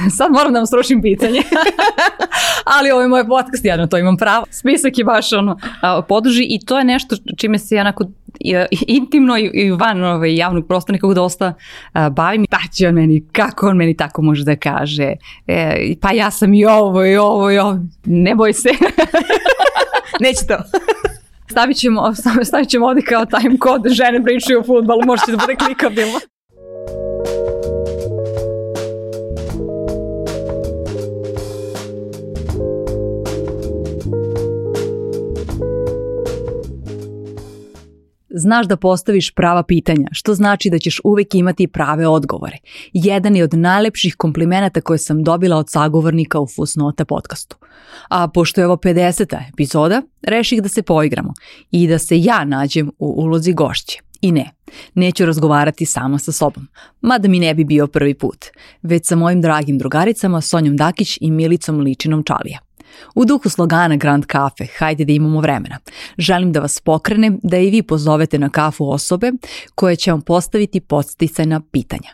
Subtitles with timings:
[0.18, 1.42] sad moram da vam srušim pitanje,
[2.78, 4.46] ali ovo je moj podcast, ja na to imam pravo.
[4.50, 5.58] Spisak je baš ono,
[6.08, 8.04] poduži i to je nešto čime se ja onako
[8.86, 11.54] intimno i van ovaj, javnog prostora nekako dosta
[11.92, 12.46] a, bavim.
[12.50, 15.12] Pa će on meni, kako on meni tako može da kaže,
[15.46, 17.78] e, pa ja sam i ovo i ovo i ovo.
[18.04, 18.68] Ne boj se.
[20.20, 20.56] Neće to.
[21.50, 22.14] Stavit ćemo,
[22.44, 26.20] stavit ćemo ovdje kao time kod žene pričaju o futbalu, možete da bude klikabilno.
[38.40, 42.56] Znaš da postaviš prava pitanja, što znači da ćeš uvek imati prave odgovore.
[42.92, 47.56] Jedan je od najlepših komplimenata koje sam dobila od sagovornika u Fusnota podcastu.
[48.08, 49.38] A pošto je ovo 50.
[49.52, 51.32] epizoda, reših da se poigramo
[51.70, 54.00] i da se ja nađem u ulozi gošće.
[54.20, 54.50] I ne,
[54.94, 56.68] neću razgovarati sama sa sobom,
[57.00, 58.44] mada mi ne bi bio prvi put,
[58.82, 62.69] već sa mojim dragim drugaricama Sonjom Dakić i Milicom Ličinom Čalija.
[63.14, 65.78] U duhu slogana Grand Cafe, hajde da imamo vremena.
[66.18, 69.32] Želim da vas pokrenem da i vi pozovete na kafu osobe
[69.74, 72.10] koje će vam postaviti podsticajna pitanja.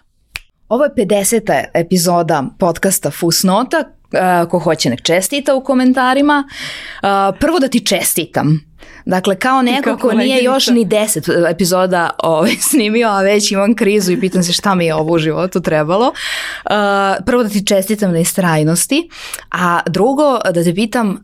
[0.68, 1.64] Ovo je 50.
[1.74, 3.84] epizoda podcasta Fusnota.
[4.50, 6.48] Ko hoće nek čestita u komentarima.
[7.40, 8.75] Prvo da ti čestitam
[9.06, 14.12] Dakle, kao neko ko nije još ni deset epizoda ovaj, snimio, a već imam krizu
[14.12, 16.06] i pitam se šta mi je ovo u životu trebalo.
[16.06, 16.72] Uh,
[17.26, 19.08] prvo da ti čestitam na istrajnosti,
[19.50, 21.16] a drugo da te pitam uh,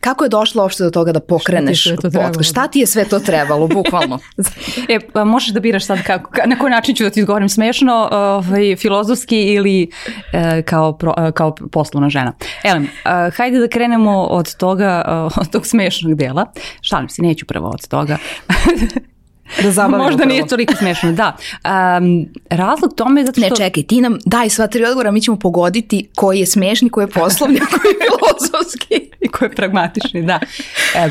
[0.00, 3.04] kako je došlo uopšte do toga da pokreneš šta ti, to šta ti je sve
[3.04, 4.18] to trebalo, bukvalno?
[4.88, 8.08] e, pa možeš da biraš sad kako, na koji način ću da ti odgovorim smešno,
[8.12, 12.32] ovaj, filozofski ili uh, kao, pro, uh, kao poslovna žena.
[12.64, 16.46] Elem, uh, hajde da krenemo od toga, uh, od tog smešnog dela.
[16.94, 18.18] Šalim se, neću prvo od toga.
[19.62, 21.36] da zabavimo Možda nije toliko smešno, da.
[21.64, 23.50] Um, razlog tome je zato što...
[23.50, 27.04] Ne, čekaj, ti nam daj sva tri odgovora, mi ćemo pogoditi koji je smešni, koji
[27.04, 29.10] je poslovni, koji je filozofski.
[29.20, 30.40] I koji je pragmatični, da.
[30.96, 31.10] E,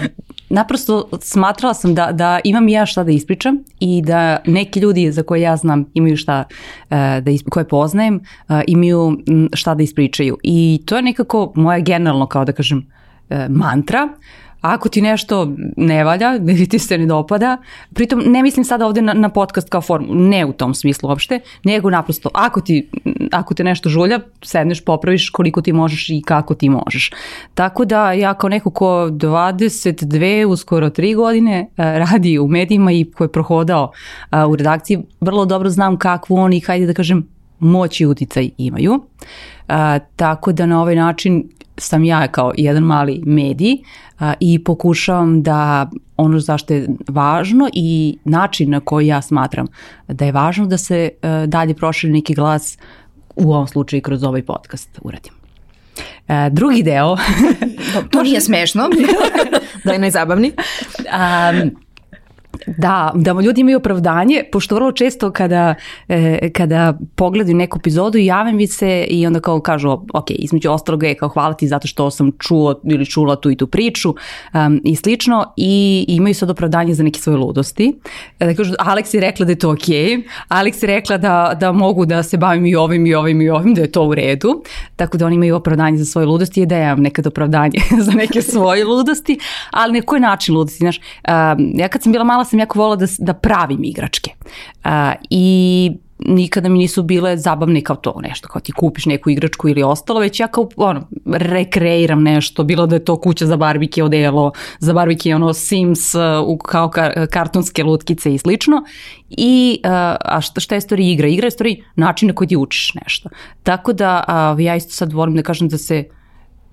[0.50, 5.24] naprosto smatrala sam da, da imam ja šta da ispričam i da neki ljudi za
[5.24, 6.44] koje ja znam imaju šta
[6.90, 7.48] e, da isp...
[7.50, 9.18] koje poznajem, e, imaju
[9.54, 10.38] šta da ispričaju.
[10.44, 12.86] I to je nekako moja generalno, kao da kažem,
[13.30, 14.10] e, mantra
[14.64, 17.58] Ako ti nešto ne valja, ili ti se ne dopada,
[17.94, 21.40] pritom ne mislim sada ovde na, na podcast kao formu, ne u tom smislu uopšte,
[21.64, 22.90] nego naprosto ako, ti,
[23.32, 27.12] ako te nešto žulja, sedneš, popraviš koliko ti možeš i kako ti možeš.
[27.54, 33.06] Tako da ja kao neko ko 22, uskoro 3 godine eh, radi u medijima i
[33.06, 33.92] ko je prohodao
[34.32, 37.28] eh, u redakciji, vrlo dobro znam kakvu oni, hajde da kažem,
[37.60, 39.04] moć i uticaj imaju.
[39.68, 41.44] A, tako da na ovaj način
[41.78, 43.78] sam ja kao jedan mali medij
[44.20, 49.68] a, i pokušavam da ono zašto je važno i način na koji ja smatram
[50.08, 52.78] da je važno da se a, dalje proširi neki glas
[53.36, 55.34] u ovom slučaju kroz ovaj podcast uradim.
[56.28, 57.18] E, drugi deo...
[58.12, 58.90] to nije smešno.
[59.86, 60.52] da je najzabavni.
[61.00, 61.72] Um,
[62.68, 65.76] Da, da ljudi imaju opravdanje, pošto vrlo često kada,
[66.08, 71.04] e, kada pogledaju neku epizodu javim mi se i onda kao kažu, ok, između ostalog
[71.04, 74.10] je kao hvala ti zato što sam čuo ili čula tu i tu priču
[74.54, 75.54] um, i slično.
[75.58, 77.94] I imaju sad opravdanje za neke svoje ludosti.
[78.40, 79.88] E, da kažu, Alex je rekla da je to ok,
[80.50, 83.74] Alex je rekla da, da mogu da se bavim i ovim i ovim i ovim,
[83.74, 84.64] da je to u redu,
[84.96, 88.12] tako da oni imaju opravdanje za svoje ludosti i da ja imam nekad opravdanje za
[88.12, 89.40] neke svoje ludosti,
[89.72, 92.96] ali na koji način ludosti, znaš, um, ja kad sam bila mala sam jako volila
[92.96, 94.32] da, da pravim igračke.
[94.86, 94.92] Uh,
[95.30, 95.92] I
[96.26, 100.20] nikada mi nisu bile zabavne kao to nešto, kao ti kupiš neku igračku ili ostalo,
[100.20, 104.94] već ja kao ono, rekreiram nešto, bilo da je to kuća za barbike, odelo, za
[104.94, 106.22] barbike ono Sims, uh,
[106.66, 108.84] kao kar, kartonske lutkice i slično.
[109.30, 111.28] I, uh, a šta, šta je stvari igra?
[111.28, 113.30] Igra je stvari način na koji ti učiš nešto.
[113.64, 116.04] Tako da uh, ja isto sad volim da kažem da se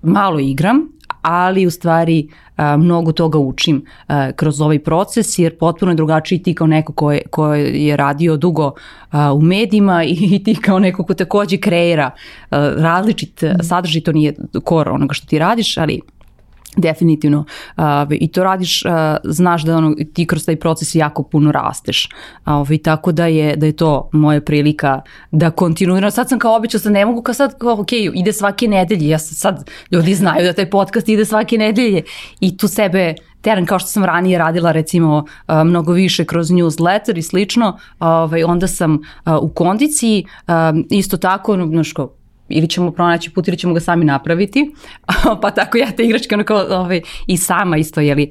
[0.01, 0.87] malo igram,
[1.21, 2.27] ali u stvari
[2.57, 6.93] a, mnogo toga učim a, kroz ovaj proces jer potpuno je drugačiji ti kao neko
[6.93, 8.71] ko je, ko je radio dugo
[9.11, 12.11] a, u medijima i, i ti kao neko ko takođe kreira
[12.49, 16.01] a, različit sadržaj, to nije kor onoga što ti radiš, ali
[16.77, 17.45] definitivno
[17.77, 18.91] uh, i to radiš, uh,
[19.23, 22.09] znaš da ono, ti kroz taj proces jako puno rasteš.
[22.45, 25.01] Uh, ovaj, tako da je, da je to moja prilika
[25.31, 26.11] da kontinuirano.
[26.11, 29.19] Sad sam kao običao, sad ne mogu kao sad, kao, ok, ide svake nedelje, ja
[29.19, 32.03] sad, sad ljudi znaju da taj podcast ide svake nedelje
[32.39, 37.17] i tu sebe teren kao što sam ranije radila recimo uh, mnogo više kroz newsletter
[37.17, 38.99] i slično, ovaj, onda sam uh,
[39.41, 40.25] u kondiciji,
[40.89, 41.93] isto tako, znaš,
[42.51, 44.71] ili ćemo pronaći put ili ćemo ga sami napraviti,
[45.41, 48.29] pa tako ja te igračke onako ovaj, i sama isto jeli,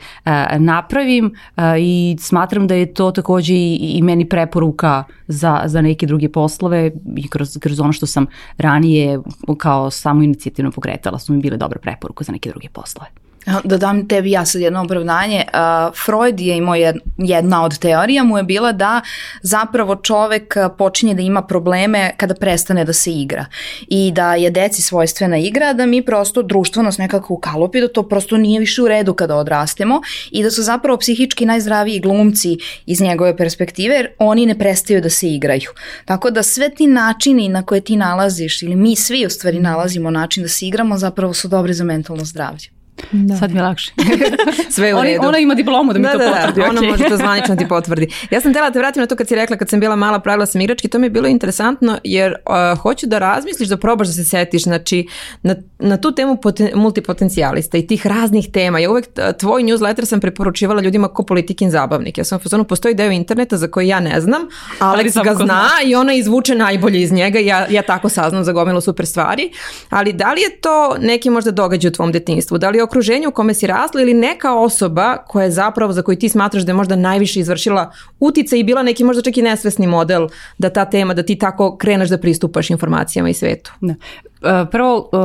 [0.59, 1.35] napravim
[1.79, 6.91] i smatram da je to takođe i, i meni preporuka za, za neke druge poslove
[7.17, 8.27] i kroz, kroz ono što sam
[8.59, 9.21] ranije
[9.59, 13.20] kao samo inicijativno pokretala su mi bile dobre preporuke za neke druge poslove.
[13.65, 15.45] Da dam tebi ja sad jedno opravdanje.
[15.47, 16.75] Uh, Freud je imao
[17.19, 19.01] jedna od teorija mu je bila da
[19.43, 23.47] zapravo čovek počinje da ima probleme kada prestane da se igra
[23.89, 28.09] i da je deci svojstvena igra, da mi prosto društvo nas nekako ukalopi, da to
[28.09, 30.01] prosto nije više u redu kada odrastemo
[30.31, 35.11] i da su zapravo psihički najzdraviji glumci iz njegove perspektive jer oni ne prestaju da
[35.11, 35.71] se igraju.
[36.05, 40.11] Tako da sve ti načini na koje ti nalaziš ili mi svi u stvari nalazimo
[40.11, 42.80] način da se igramo zapravo su dobri za mentalno zdravlje.
[43.13, 43.37] Da.
[43.37, 43.93] Sad mi je lakše.
[44.77, 45.29] Sve u redu.
[45.29, 46.61] Ona ima diplomu da mi da, to da, potvrdi.
[46.61, 48.09] Da, ona može to zvanično ti potvrdi.
[48.31, 50.19] Ja sam tela da te vratim na to kad si rekla kad sam bila mala
[50.19, 54.07] pravila sam igrački, to mi je bilo interesantno jer uh, hoću da razmisliš, da probaš
[54.07, 55.07] da se setiš, znači
[55.43, 58.79] na, na tu temu poten, multipotencijalista i tih raznih tema.
[58.79, 59.07] Ja uvek
[59.39, 62.19] tvoj newsletter sam preporučivala ljudima ko politikin zabavnik.
[62.19, 64.43] Ja sam u fazonu, postoji deo interneta za koji ja ne znam,
[64.79, 68.53] ali ga zna, zna i ona izvuče najbolje iz njega ja, ja tako saznam za
[68.53, 69.51] gomilu super stvari.
[69.91, 72.59] Ali da li je to neki možda događaj u tvom detinstvu?
[72.59, 76.03] Da li je okruženje u kome si rasla ili neka osoba koja je zapravo za
[76.03, 79.43] koju ti smatraš da je možda najviše izvršila utice i bila neki možda čak i
[79.43, 80.29] nesvesni model
[80.59, 83.73] da ta tema, da ti tako kreneš da pristupaš informacijama i svetu?
[83.81, 83.95] Da.
[84.43, 85.17] E, prvo, e,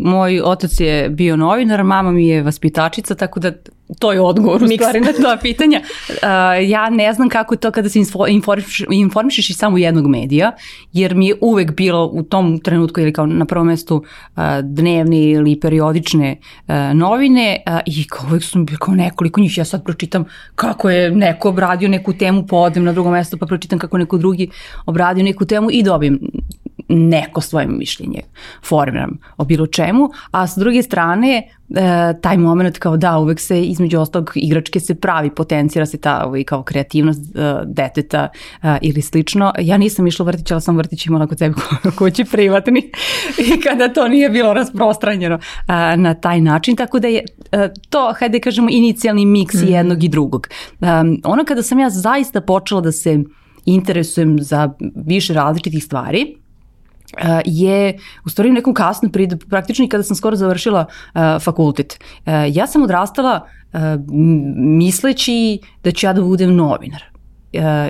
[0.00, 3.52] moj otac je bio novinar, mama mi je vaspitačica, tako da
[3.98, 5.80] to je odgovor u stvari na to pitanja.
[6.08, 6.18] Uh,
[6.68, 10.52] ja ne znam kako je to kada se informiš, informišeš iz samo jednog medija,
[10.92, 14.04] jer mi je uvek bilo u tom trenutku ili kao na prvom mestu
[14.62, 16.36] dnevne ili periodične
[16.94, 20.24] novine i kao uvek su kao nekoliko njih, ja sad pročitam
[20.54, 24.18] kako je neko obradio neku temu, pa odem na drugo mesto pa pročitam kako neko
[24.18, 24.48] drugi
[24.86, 26.20] obradio neku temu i dobijem
[26.88, 28.20] neko svoje mišljenje
[28.64, 33.62] formiram o bilo čemu, a s druge strane e, taj moment kao da uvek se
[33.62, 38.28] između ostalog igračke se pravi, potencira se ta ovaj, kao kreativnost e, deteta
[38.62, 39.52] e, ili slično.
[39.58, 41.54] Ja nisam išla u vrtić, ali sam vrtić imala kod sebe
[41.98, 42.90] kući privatni
[43.56, 48.14] i kada to nije bilo rasprostranjeno e, na taj način, tako da je e, to,
[48.18, 49.68] hajde da kažemo, inicijalni miks mm.
[49.68, 50.48] jednog i drugog.
[50.80, 50.86] E,
[51.24, 53.18] ono kada sam ja zaista počela da se
[53.64, 54.72] interesujem za
[55.06, 56.41] više različitih stvari,
[57.44, 61.98] je u stvari u nekom kasnom periodu, praktično i kada sam skoro završila uh, fakultet.
[62.26, 63.80] Uh, ja sam odrastala uh,
[64.56, 67.11] misleći da ću ja da budem novinar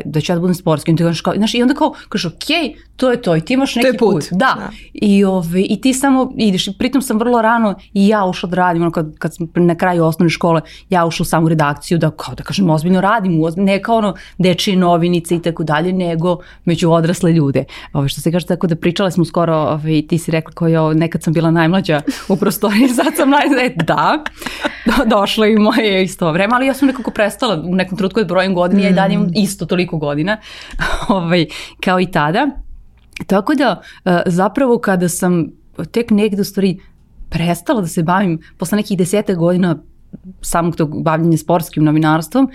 [0.04, 0.92] da ću ja da budem sportski.
[0.92, 3.98] I, kao, znaš, I onda kao, kažeš, ok, to je to i ti imaš neki
[3.98, 4.14] put.
[4.14, 4.24] put.
[4.30, 4.54] Da.
[4.58, 4.70] da.
[4.94, 6.68] I, ove, I ti samo ideš.
[6.78, 10.04] pritom sam vrlo rano i ja ušla da radim, ono kad, kad sam na kraju
[10.04, 10.60] osnovne škole,
[10.90, 14.76] ja ušla u samu redakciju da, kao da kažem, ozbiljno radim, ne kao ono dečije
[14.76, 17.64] novinice i tako dalje, nego među odrasle ljude.
[17.92, 21.22] Ove, što se kaže tako da pričale smo skoro, ove, ti si rekla kao nekad
[21.22, 23.66] sam bila najmlađa u prostoriji, sad sam naj...
[23.66, 24.24] E, da,
[24.86, 28.28] do, došlo i moje isto vreme, ali ja sam nekako prestala u nekom trutku od
[28.28, 28.84] brojem godina, mm.
[28.84, 30.38] ja i dalje imam isto toliko godina
[31.08, 31.46] ovaj,
[31.84, 32.46] kao i tada.
[33.26, 35.46] Tako da e, zapravo kada sam
[35.92, 36.78] tek negde u stvari
[37.30, 39.76] prestala da se bavim posle nekih deseta godina
[40.40, 42.50] samog tog bavljenja sportskim novinarstvom,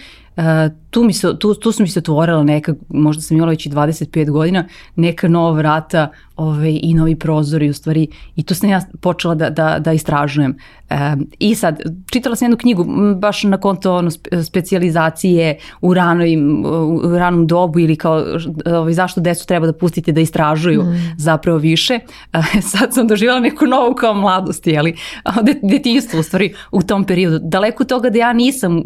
[0.89, 3.69] tu, mi se, tu, tu su mi se otvorila neka, možda sam imala već i
[3.69, 8.81] 25 godina, neka nova vrata ove, i novi prozori u stvari i tu sam ja
[9.01, 10.57] počela da, da, da istražujem.
[10.89, 10.95] E,
[11.39, 11.79] I sad,
[12.11, 12.85] čitala sam jednu knjigu
[13.15, 14.09] baš na konto ono,
[14.45, 16.35] specializacije u, ranoj,
[17.03, 18.23] u ranom dobu ili kao
[18.65, 21.13] ovaj, zašto decu treba da pustite da istražuju mm.
[21.17, 21.99] zapravo više.
[22.33, 24.95] E, sad sam doživjela neku novu kao mladost, jeli,
[25.71, 27.39] detinjstvo u stvari u tom periodu.
[27.41, 28.83] Daleko toga da ja nisam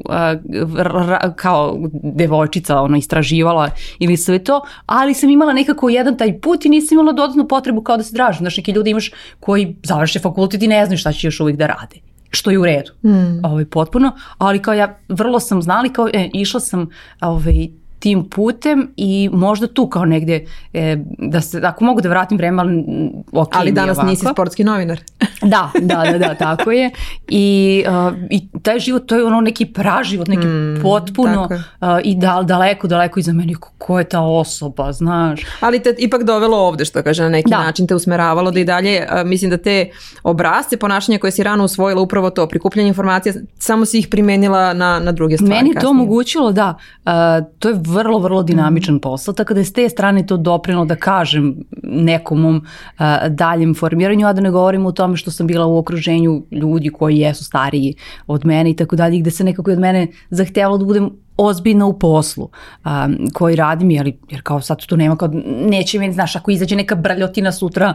[0.77, 3.69] ra, kao devojčica ono, istraživala
[3.99, 7.81] ili sve to, ali sam imala nekako jedan taj put i nisam imala apsolutnu potrebu
[7.81, 8.37] kao da se draži.
[8.37, 11.67] Znaš, neki ljudi imaš koji završe fakultet i ne znaju šta će još uvijek da
[11.67, 13.45] rade što je u redu, mm.
[13.45, 16.89] ovaj, potpuno, ali kao ja vrlo sam znali, kao e, išla sam
[17.21, 17.67] ovaj,
[18.01, 22.61] tim putem i možda tu kao negde e, da se, ako mogu da vratim vreme,
[22.61, 22.83] ali
[23.31, 24.09] ok, Ali danas ovako.
[24.09, 24.99] nisi sportski novinar.
[25.53, 26.91] da, da, da, da, tako je.
[27.27, 32.15] I, uh, I taj život, to je ono neki praživot, neki mm, potpuno uh, i
[32.15, 35.41] da, daleko, daleko iza meni, ko je ta osoba, znaš.
[35.59, 37.57] Ali te ipak dovelo ovde, što kaže, na neki da.
[37.57, 39.89] način te usmeravalo da i dalje, uh, mislim da te
[40.23, 44.99] obrazce ponašanja koje si rano usvojila upravo to, prikupljanje informacija, samo si ih primenila na,
[44.99, 45.53] na druge stvari.
[45.53, 45.81] Meni kasnije.
[45.81, 47.11] to omogućilo, da, uh,
[47.59, 50.95] to je vrlo, vrlo dinamičan posao, tako da je s te strane to doprino da
[50.95, 55.77] kažem nekom uh, daljem formiranju, a da ne govorim o tome što sam bila u
[55.77, 57.95] okruženju ljudi koji jesu stariji
[58.27, 61.99] od mene i tako dalje, gde se nekako od mene zahtevalo da budem ozbiljno u
[61.99, 62.49] poslu
[62.85, 66.75] um, koji radim, jer, jer kao sad tu nema, kao neće mi, znaš, ako izađe
[66.75, 67.93] neka brljotina sutra,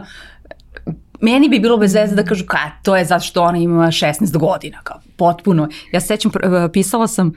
[1.21, 4.37] meni bi bilo bez veze da kažu ka, to je zato što ona ima 16
[4.37, 5.69] godina, kao potpuno.
[5.91, 6.31] Ja se sećam,
[6.73, 7.33] pisala sam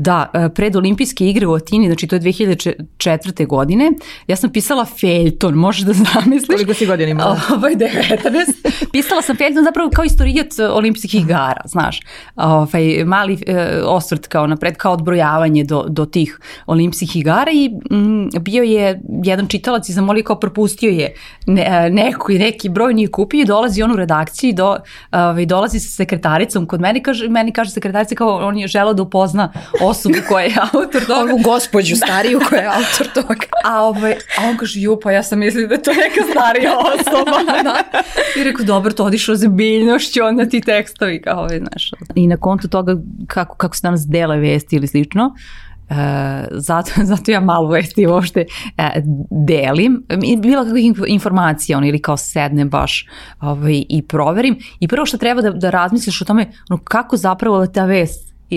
[0.00, 3.46] Da, e, pred olimpijske igre u Atini, znači to je 2004.
[3.46, 3.92] godine,
[4.26, 6.56] ja sam pisala Feljton, možeš da zamisliš.
[6.56, 7.40] Koliko si godina imala?
[7.56, 8.88] Ovaj, 19.
[8.92, 12.00] Pisala sam Feljton zapravo kao istorijat olimpijskih igara, znaš.
[12.36, 18.28] Ovaj, mali e, osvrt kao napred, kao odbrojavanje do, do tih olimpijskih igara i mm,
[18.40, 21.14] bio je jedan čitalac i zamolio kao propustio je
[21.46, 24.76] ne, e, neko i neki broj nije kupio i dolazi on u redakciji, do,
[25.12, 29.02] ovaj, dolazi sa sekretaricom kod mene, kaže, meni kaže sekretarica kao on je želao da
[29.02, 29.52] upozna
[29.90, 31.20] osobu koja je autor toga.
[31.20, 33.46] Ovu gospođu stariju koja je autor toga.
[33.70, 36.72] A, ovaj, a on kaže, ju, pa ja sam mislila da je to neka starija
[36.94, 37.52] osoba.
[37.68, 38.02] da.
[38.40, 41.90] I rekao, dobro, to odišao za biljnošću, onda ti tekstovi, kao ovaj, znaš.
[42.14, 45.34] I na kontu toga kako, kako se danas dele vesti ili slično,
[45.90, 45.96] Uh,
[46.50, 48.44] zato, zato ja malo vesti uopšte
[48.78, 48.84] uh,
[49.46, 50.06] delim.
[50.38, 53.06] Bila kakvih informacija on, ili kao sednem baš
[53.40, 54.58] ovaj, i proverim.
[54.80, 58.56] I prvo što treba da, da razmisliš o tome ono, kako zapravo ta vest i,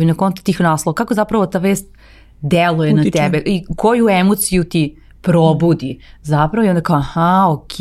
[0.00, 1.86] i na konto tih naslova, kako zapravo ta vest
[2.40, 3.18] deluje Utiče.
[3.18, 7.74] na tebe i koju emociju ti probudi zapravo i onda kao aha, ok,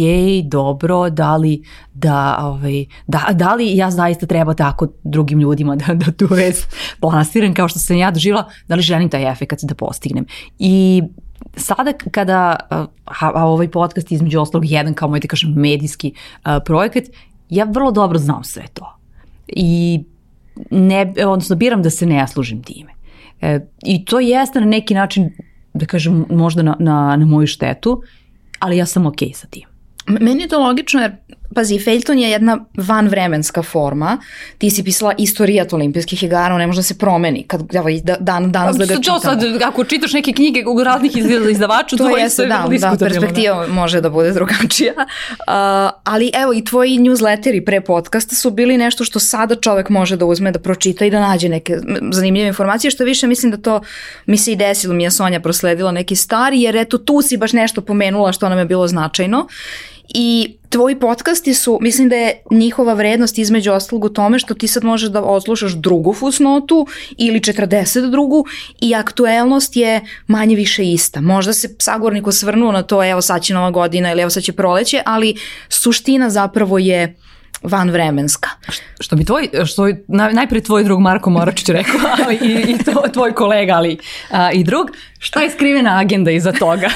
[0.45, 5.93] dobro, da li, da, ovaj, da, da li ja zaista treba tako drugim ljudima da,
[5.93, 9.75] da tu vest plasiram kao što sam ja doživjela, da li želim taj efekt da
[9.75, 10.25] postignem.
[10.59, 11.03] I
[11.55, 12.85] sada kada, a,
[13.19, 17.03] a ovaj podcast između ostalog jedan kao moj da kažem medijski a, projekat,
[17.49, 18.97] ja vrlo dobro znam sve to.
[19.47, 20.03] I
[20.71, 22.91] ne, odnosno biram da se ne služim time.
[23.41, 25.29] E, I to jeste na neki način,
[25.73, 28.01] da kažem, možda na, na, na moju štetu,
[28.59, 29.63] ali ja sam okej okay sa tim.
[30.07, 31.11] Meni je to logično jer
[31.55, 34.17] Pazi, Feljton je jedna vanvremenska forma.
[34.57, 38.15] Ti si pisala istorijat olimpijskih igara, on ne može da se promeni kad evo, da,
[38.19, 39.19] dan, danas da ga čitamo.
[39.19, 41.11] sad, ako čitaš neke knjige u raznih
[41.51, 43.73] izdavača, to, to je sve da, da, perspektiva da.
[43.73, 44.93] može da bude drugačija.
[44.97, 45.05] Uh,
[46.03, 50.25] ali evo i tvoji newsletteri pre podcasta su bili nešto što sada čovek može da
[50.25, 51.77] uzme, da pročita i da nađe neke
[52.11, 53.81] zanimljive informacije, što više mislim da to
[54.25, 57.53] mi se i desilo, mi je Sonja prosledila neki stari, jer eto tu si baš
[57.53, 59.47] nešto pomenula što nam je bilo značajno
[60.09, 64.67] I tvoji podcasti su, mislim da je njihova vrednost između ostalog u tome što ti
[64.67, 68.45] sad možeš da odslušaš drugu fusnotu ili 40 drugu
[68.81, 71.21] i aktuelnost je manje više ista.
[71.21, 74.53] Možda se sagornik osvrnuo na to, evo sad će nova godina ili evo sad će
[74.53, 75.35] proleće, ali
[75.69, 77.15] suština zapravo je
[77.63, 78.49] vanvremenska.
[78.99, 83.03] Što bi tvoj, što je najprije tvoj drug Marko Moračić rekao, ali i, i to,
[83.13, 83.97] tvoj kolega, ali
[84.29, 86.89] a, i drug, šta je skrivena agenda iza toga?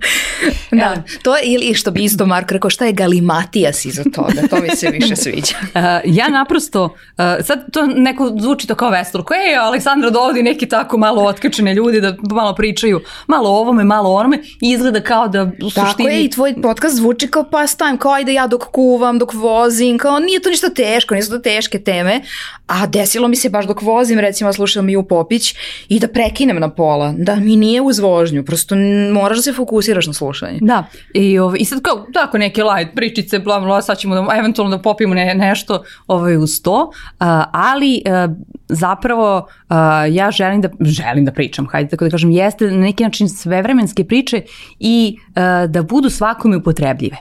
[0.80, 4.60] da, to je, ili što bi isto Marko rekao, šta je galimatijas iza toga, to
[4.60, 5.54] mi se više sviđa.
[5.62, 10.42] Uh, ja naprosto, uh, sad to neko zvuči to kao vestor, ko je Aleksandra dovodi
[10.42, 14.70] neki tako malo otkačene ljudi da malo pričaju, malo o ovome, malo o onome i
[14.70, 15.90] izgleda kao da u suštini...
[15.90, 19.79] Tako je i tvoj podcast zvuči kao pastime, kao ajde ja dok kuvam, dok vozim,
[19.98, 22.20] kao nije to ništa teško, nisu to teške teme,
[22.66, 25.54] a desilo mi se baš dok vozim, recimo slušam Miju Popić
[25.88, 28.76] i da prekinem na pola, da mi nije uz vožnju, prosto
[29.12, 30.58] moraš da se fokusiraš na slušanje.
[30.60, 30.84] Da,
[31.14, 34.76] i, ovaj, i sad kao tako neke light pričice, bla, bla, sad ćemo da, eventualno
[34.76, 38.36] da popijemo ne, nešto ovaj, uz to, uh, ali uh,
[38.68, 39.76] zapravo uh,
[40.10, 44.04] ja želim da, želim da pričam, hajde tako da kažem, jeste na neki način svevremenske
[44.04, 44.42] priče
[44.78, 47.16] i uh, da budu svakome upotrebljive.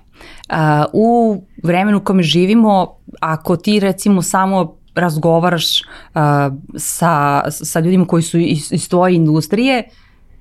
[0.50, 0.56] Uh,
[0.94, 6.22] u vremenu u kome živimo, ako ti recimo samo razgovaraš uh,
[6.77, 9.89] sa, sa ljudima koji su iz, iz tvoje industrije,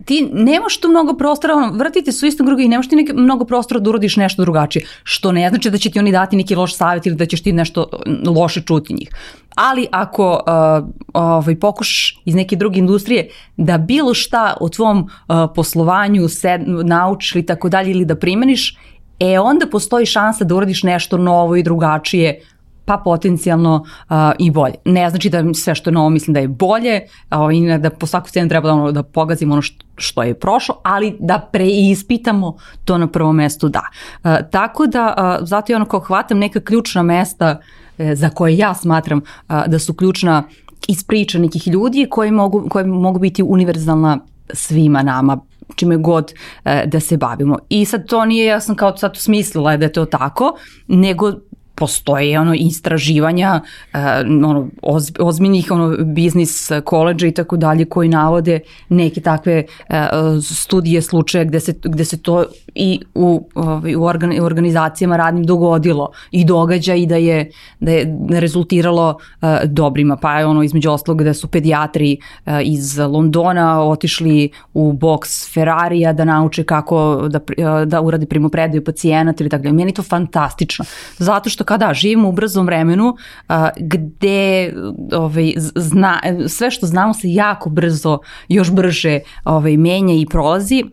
[0.05, 3.81] ti nemaš tu mnogo prostora, vrtite su isto drugi i nemaš ti neke, mnogo prostora
[3.81, 7.07] da urodiš nešto drugačije, što ne znači da će ti oni dati neki loš savjet
[7.07, 7.87] ili da ćeš ti nešto
[8.27, 9.09] loše čuti njih.
[9.55, 15.37] Ali ako uh, ovaj, pokušaš iz neke druge industrije da bilo šta o tvom uh,
[15.55, 18.77] poslovanju se naučiš ili tako dalje ili da primeniš,
[19.21, 22.41] e onda postoji šansa da uradiš nešto novo i drugačije
[22.89, 24.75] pa potencijalno uh, i bolje.
[24.85, 28.07] Ne znači da sve što je novo mislim da je bolje uh, i da po
[28.07, 32.57] svaku cenu treba da, ono, da pogazimo ono što, što je prošlo, ali da preispitamo
[32.85, 33.83] to na prvom mestu da.
[34.25, 38.57] Uh, tako da uh, zato je ono kao hvatam neka ključna mesta uh, za koje
[38.57, 40.43] ja smatram uh, da su ključna
[40.89, 44.19] iz priča nekih ljudi koji mogu, koji mogu biti univerzalna
[44.53, 45.39] svima nama
[45.77, 46.33] čime god
[46.65, 47.59] e, da se bavimo.
[47.69, 51.33] I sad to nije, ja sam kao sad smislila da je to tako, nego
[51.79, 53.61] postoje ono istraživanja
[53.95, 54.01] uh,
[54.49, 59.97] ono oz, ozbiljnih ono biznis koleđa i tako dalje koji navode neke takve uh,
[60.45, 62.45] studije slučaje gde se gde se to
[62.75, 68.07] i u ovaj u, organ, organizacijama radnim dogodilo i događa i da je da je
[68.29, 69.09] rezultiralo
[69.43, 70.17] uh, dobrima.
[70.17, 72.17] Pa je ono između ostalog da su pedijatri
[72.47, 78.85] uh, iz Londona otišli u boks Ferrarija da nauče kako da uh, da urade primopredaju
[78.85, 79.75] pacijenata ili tako dalje.
[79.75, 80.85] Meni to fantastično.
[81.19, 83.17] Zato što kada živimo u brzom vremenu
[83.49, 84.73] a, gde
[85.13, 90.85] ovaj, zna, sve što znamo se jako brzo, još brže ovaj, menja i prolazi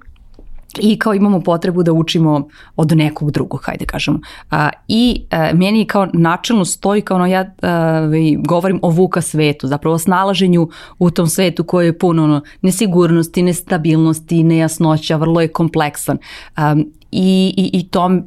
[0.80, 4.20] i kao imamo potrebu da učimo od nekog drugog, hajde kažemo.
[4.52, 8.10] A, I a, meni kao načelno stoji kao ono ja a,
[8.48, 13.44] govorim o vuka svetu, zapravo o snalaženju u tom svetu koji je puno ono, nesigurnosti,
[13.44, 16.18] nestabilnosti, nejasnoća, vrlo je kompleksan.
[16.56, 16.76] A,
[17.12, 18.22] i, i, i to,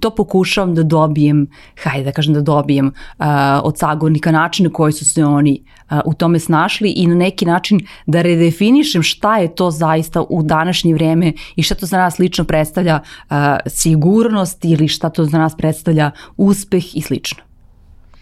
[0.00, 1.46] to pokušavam da dobijem,
[1.82, 3.26] hajde da kažem da dobijem uh,
[3.62, 7.80] od sagovornika načina koji su se oni uh, u tome snašli i na neki način
[8.06, 12.44] da redefinišem šta je to zaista u današnje vreme i šta to za nas lično
[12.44, 13.36] predstavlja uh,
[13.66, 17.53] sigurnost ili šta to za nas predstavlja uspeh i slično.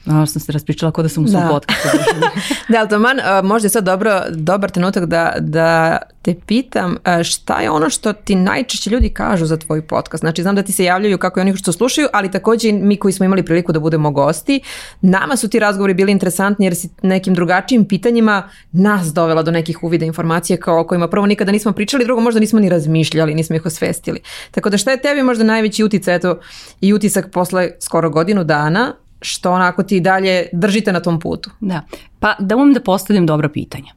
[0.04, 1.48] No, sam se raspričala kao da sam u svom da.
[1.48, 1.88] podcastu.
[2.68, 7.70] da, ali Toman, možda je sad dobro, dobar trenutak da, da te pitam šta je
[7.70, 10.20] ono što ti najčešće ljudi kažu za tvoj podcast?
[10.20, 13.12] Znači, znam da ti se javljaju kako i oni što slušaju, ali takođe mi koji
[13.12, 14.60] smo imali priliku da budemo gosti,
[15.00, 19.82] nama su ti razgovori bili interesantni jer si nekim drugačijim pitanjima nas dovela do nekih
[19.82, 23.56] uvida informacije kao o kojima prvo nikada nismo pričali, drugo možda nismo ni razmišljali, nismo
[23.56, 24.20] ih osvestili.
[24.50, 26.40] Tako da šta je tebi možda najveći uticaj eto,
[26.80, 31.50] i utisak posle skoro godinu dana što onako ti dalje držite na tom putu.
[31.60, 31.80] Da,
[32.18, 33.92] pa da umem da postavljam dobra pitanja.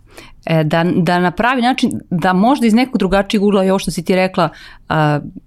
[0.46, 4.06] E, da, da na pravi način, da možda iz nekog drugačijeg ugla, ovo što si
[4.06, 4.50] ti rekla,
[4.90, 4.96] uh,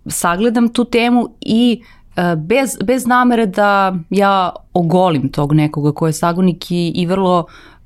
[0.06, 1.82] sagledam tu temu i
[2.16, 7.38] uh, bez, bez namere da ja ogolim tog nekoga ko je sagonik i, i vrlo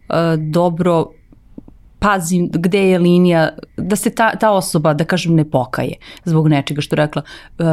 [0.08, 0.16] uh,
[0.52, 1.06] dobro
[2.02, 5.94] pazim gde je linija, da se ta, ta osoba, da kažem, ne pokaje
[6.24, 7.22] zbog nečega što rekla.
[7.58, 7.66] Uh,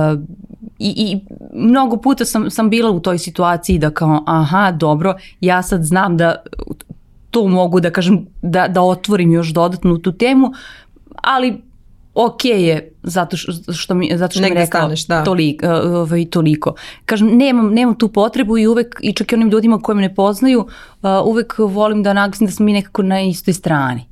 [0.79, 1.19] i, I
[1.53, 6.17] mnogo puta sam, sam bila u toj situaciji da kao, aha, dobro, ja sad znam
[6.17, 6.35] da
[7.31, 10.51] to mogu da kažem, da, da otvorim još dodatnu tu temu,
[11.15, 11.61] ali
[12.13, 13.37] ok je zato
[13.73, 15.23] što, mi zato što Negde mi rekao staneš, da.
[15.23, 16.73] toliko, ovaj toliko.
[17.05, 20.15] Kažem nemam nemam tu potrebu i uvek i čak i onim ljudima koji me ne
[20.15, 24.09] poznaju, uh, uvek volim da naglasim da smo mi nekako na istoj strani.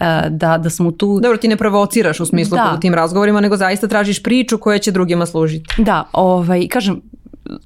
[0.00, 1.20] E, da, da smo tu...
[1.22, 2.74] Dobro, ti ne provociraš u smislu da.
[2.76, 5.82] u tim razgovorima, nego zaista tražiš priču koja će drugima služiti.
[5.82, 7.00] Da, ovaj, kažem,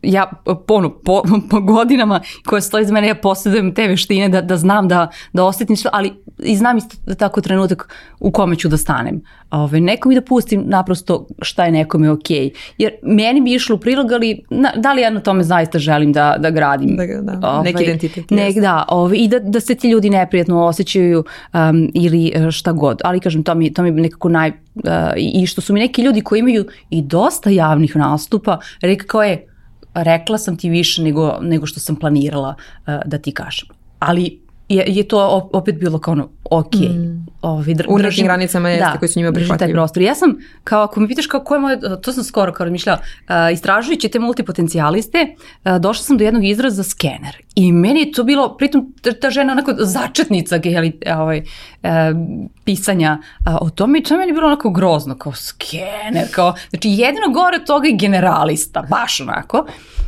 [0.03, 0.31] ja
[0.67, 4.89] pono, po, po godinama koje stoji za mene, ja posjedujem te veštine da, da znam
[4.89, 8.77] da, da osjetim što, ali i znam isto da tako trenutak u kome ću da
[8.77, 9.23] stanem.
[9.51, 12.31] Ove, nekom i da pustim naprosto šta je nekome ok.
[12.79, 16.13] Jer meni bi išlo u prilog, ali na, da li ja na tome zaista želim
[16.13, 16.97] da, da gradim?
[16.97, 18.31] Da, da, ove, neki identitet.
[18.31, 22.73] Ne, da, ove, i da, da se ti ljudi neprijatno osjećaju um, ili e, šta
[22.73, 23.01] god.
[23.05, 24.53] Ali kažem, to mi, to mi nekako naj...
[24.75, 29.54] Uh, I što su mi neki ljudi koji imaju i dosta javnih nastupa, rekao je,
[29.95, 33.69] rekla sam ti više nego, nego što sam planirala uh, da ti kažem.
[33.99, 36.75] Ali je, je to opet bilo kao ono, ok.
[36.75, 37.27] Mm.
[37.43, 39.73] Ovi, dr, u nekim granicama jeste da, koji su njima prihvatljivi.
[39.73, 40.03] prostor.
[40.03, 42.99] Ja sam, kao ako me pitaš kao ko je moj, to sam skoro kao razmišljala,
[42.99, 47.37] uh, istražujući te multipotencijaliste, uh, došla sam do jednog izraza skener.
[47.55, 51.43] I meni je to bilo, pritom ta žena onako začetnica geli, ovaj,
[51.83, 51.89] uh,
[52.65, 56.89] pisanja uh, o tome i to meni je bilo onako grozno, kao skener, kao, znači
[56.89, 59.59] jedino gore toga je generalista, baš onako.
[59.59, 60.04] Uh,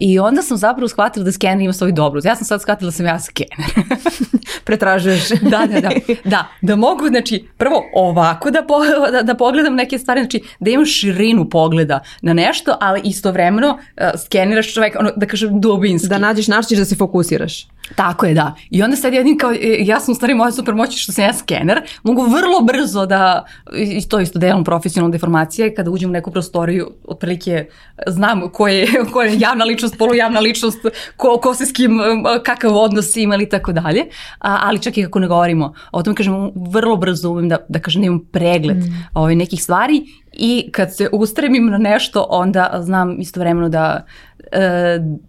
[0.00, 2.26] I onda sam zapravo shvatila da skener ima svoju dobrost.
[2.26, 3.86] Ja sam sad shvatila da sam ja skener.
[4.64, 5.28] Pretražuješ.
[5.52, 5.90] da, da, da.
[6.24, 8.74] Da, da mogu, znači, prvo ovako da, po,
[9.12, 14.20] da, da pogledam neke stvari, znači da imam širinu pogleda na nešto, ali istovremeno uh,
[14.24, 16.08] skeniraš čoveka, ono, da kažem, dubinski.
[16.08, 17.66] Da nađeš način da se fokusiraš.
[17.96, 18.54] Tako je, da.
[18.70, 21.24] I onda sad jedin kao, e, ja sam u stvari moja super moći što sam
[21.24, 23.44] ja skener, mogu vrlo brzo da,
[23.76, 27.66] i to isto delom profesionalna deformacija, kada uđem u neku prostoriju, otprilike
[28.06, 30.78] znam ko je, ko je javna ličnost, polujavna ličnost,
[31.16, 32.00] ko, ko se s kim,
[32.44, 34.04] kakav odnos ima ili tako dalje,
[34.38, 38.02] ali čak i kako ne govorimo o tome, kažem, vrlo brzo umem da, da kažem,
[38.02, 39.06] da imam pregled mm.
[39.14, 44.04] ovaj, nekih stvari i kad se ustremim na nešto, onda znam istovremeno da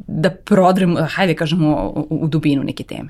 [0.07, 3.09] da prodrem, hajde kažemo, u, u dubinu neke teme.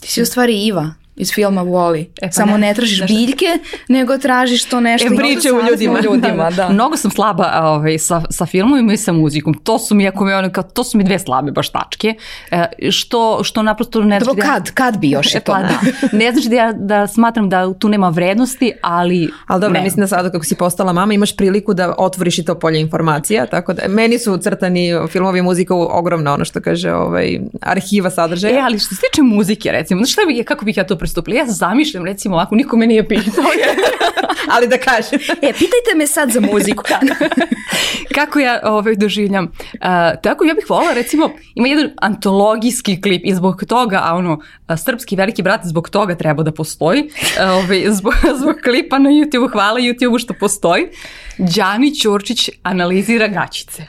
[0.00, 0.90] Ti si u stvari Iva.
[1.16, 2.00] Iz filma Wall-E.
[2.00, 3.16] E, pa Samo ne, ne tražiš nešto.
[3.16, 3.46] biljke,
[3.88, 5.14] nego tražiš to nešto.
[5.14, 6.00] E, priče u ljudima.
[6.00, 6.68] ljudima da.
[6.72, 9.54] Mnogo sam slaba ovaj, sa, sa filmovima i sa muzikom.
[9.54, 12.14] To su mi, ako mi ono, kao, to su mi dve slabe baš tačke.
[12.50, 14.36] E, što, što naprosto ne znači...
[14.36, 15.52] Da kad, kad bi još je to?
[15.52, 15.80] Pa, da.
[16.12, 19.30] ne znači da ja da smatram da tu nema vrednosti, ali...
[19.46, 19.84] Ali dobro, ne.
[19.84, 23.46] mislim da sada kako si postala mama imaš priliku da otvoriš i to polje informacija,
[23.46, 28.58] tako da meni su crtani filmovi i muzika ogromna ono što kaže ovaj, arhiva sadržaja.
[28.58, 31.36] E, ali što se tiče muzike recimo, znaš šta bi, kako bih ja to pristupila?
[31.36, 33.44] Ja zamišljam recimo ako niko me nije pitao.
[34.54, 35.18] ali da kažem.
[35.42, 36.84] E, pitajte me sad za muziku.
[38.18, 39.44] kako ja ovaj, doživljam.
[39.44, 39.80] Uh,
[40.22, 44.40] tako ja bih volila recimo, ima jedan antologijski klip i zbog toga, a ono,
[44.84, 47.10] srpski veliki brat zbog toga treba da postoji.
[47.40, 50.88] ovaj, zbog, zbog klipa na YouTube, hvala YouTube što postoji.
[51.38, 53.86] Đani Ćurčić analizira gaćice.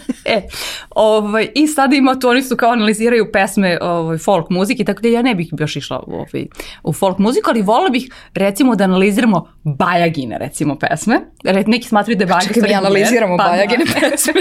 [0.34, 0.42] e,
[0.90, 5.08] ovaj, I sada ima to, oni su kao analiziraju pesme ovaj, folk muzike, tako da
[5.08, 6.46] ja ne bih još išla ovaj,
[6.82, 11.20] u folk muziku, ali volila bih recimo da analiziramo Bajagine recimo pesme.
[11.44, 12.54] Red, neki smatruju da je Bajagine.
[12.54, 14.10] Čekaj, mi analiziramo pa, Bajagine da.
[14.10, 14.32] pesme.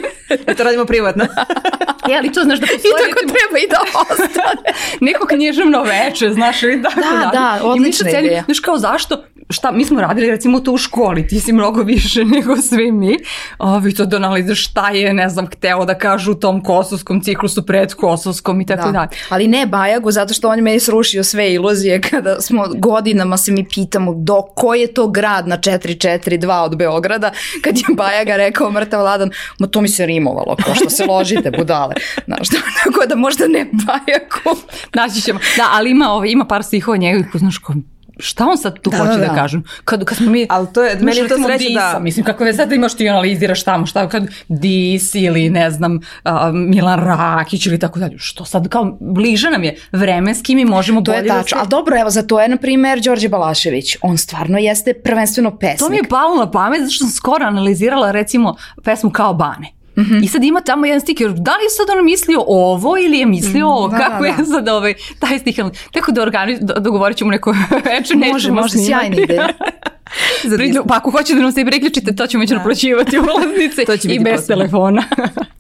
[0.48, 1.24] da to radimo privatno.
[2.12, 2.92] e, ali to znaš da postoji...
[2.92, 4.62] I tako recimo, treba i da ostane.
[5.02, 7.32] neko književno veče, znaš, i tako da.
[7.32, 8.44] Da, da, odlična ideja.
[8.46, 12.26] Znaš kao zašto, šta, mi smo radili recimo to u školi, ti si mnogo više
[12.36, 13.18] nego svi mi,
[13.58, 17.66] ovi to da analiziraš šta je, ne znam, hteo da kažu u tom kosovskom ciklusu,
[17.66, 18.92] pred kosovskom i tako da.
[18.92, 19.10] dalje.
[19.30, 23.52] Ali ne Bajagu, zato što on je meni srušio sve iluzije kada smo godinama se
[23.52, 28.72] mi pitamo do ko je to grad na 442 od Beograda, kad je Bajaga rekao
[28.72, 31.96] mrtav ladan, ma to mi se rimovalo, kao što se ložite budale.
[32.26, 32.48] Znaš,
[32.84, 34.62] tako da možda ne Bajagu.
[34.94, 35.40] Naći ćemo.
[35.58, 37.74] Da, ali ima, ovaj, ima par stihova njegovih, znaš, ko,
[38.22, 39.28] šta on sad tu da, hoće da, da.
[39.28, 39.64] da kažem?
[39.86, 40.46] Kad, kad smo mi...
[40.50, 42.00] Ali to je, meni je to sreće da...
[42.00, 45.96] Mislim, kako je sad da imaš ti analiziraš tamo, šta, kad Dis ili ne znam,
[45.96, 48.18] uh, Milan Rakić ili tako dalje.
[48.18, 51.28] Što sad, kao, bliže nam je vremenski, mi možemo to bolje...
[51.28, 53.98] To je tačno, da ali dobro, evo, za to je, na primer, Đorđe Balašević.
[54.02, 55.80] On stvarno jeste prvenstveno pesnik.
[55.80, 59.81] To mi je palo na pamet, zato što sam skoro analizirala, recimo, pesmu Kao Bane.
[59.98, 60.24] Mm -hmm.
[60.24, 63.26] I sad ima tamo jedan stiker, da li je sad on mislio ovo ili je
[63.26, 64.42] mislio ovo, mm, da, kako da, da.
[64.42, 65.66] je sad ovaj, taj stiker.
[65.92, 67.56] Tako da organiz, da, dogovorit ćemo neko
[67.92, 69.48] večer, Može, može, sjajna ideja.
[70.58, 72.58] Prilju, pa ako hoćete da nam se i preključite, to ćemo će da.
[72.58, 74.64] naplaćivati ulaznice to će i bez potrebno.
[74.64, 75.04] telefona.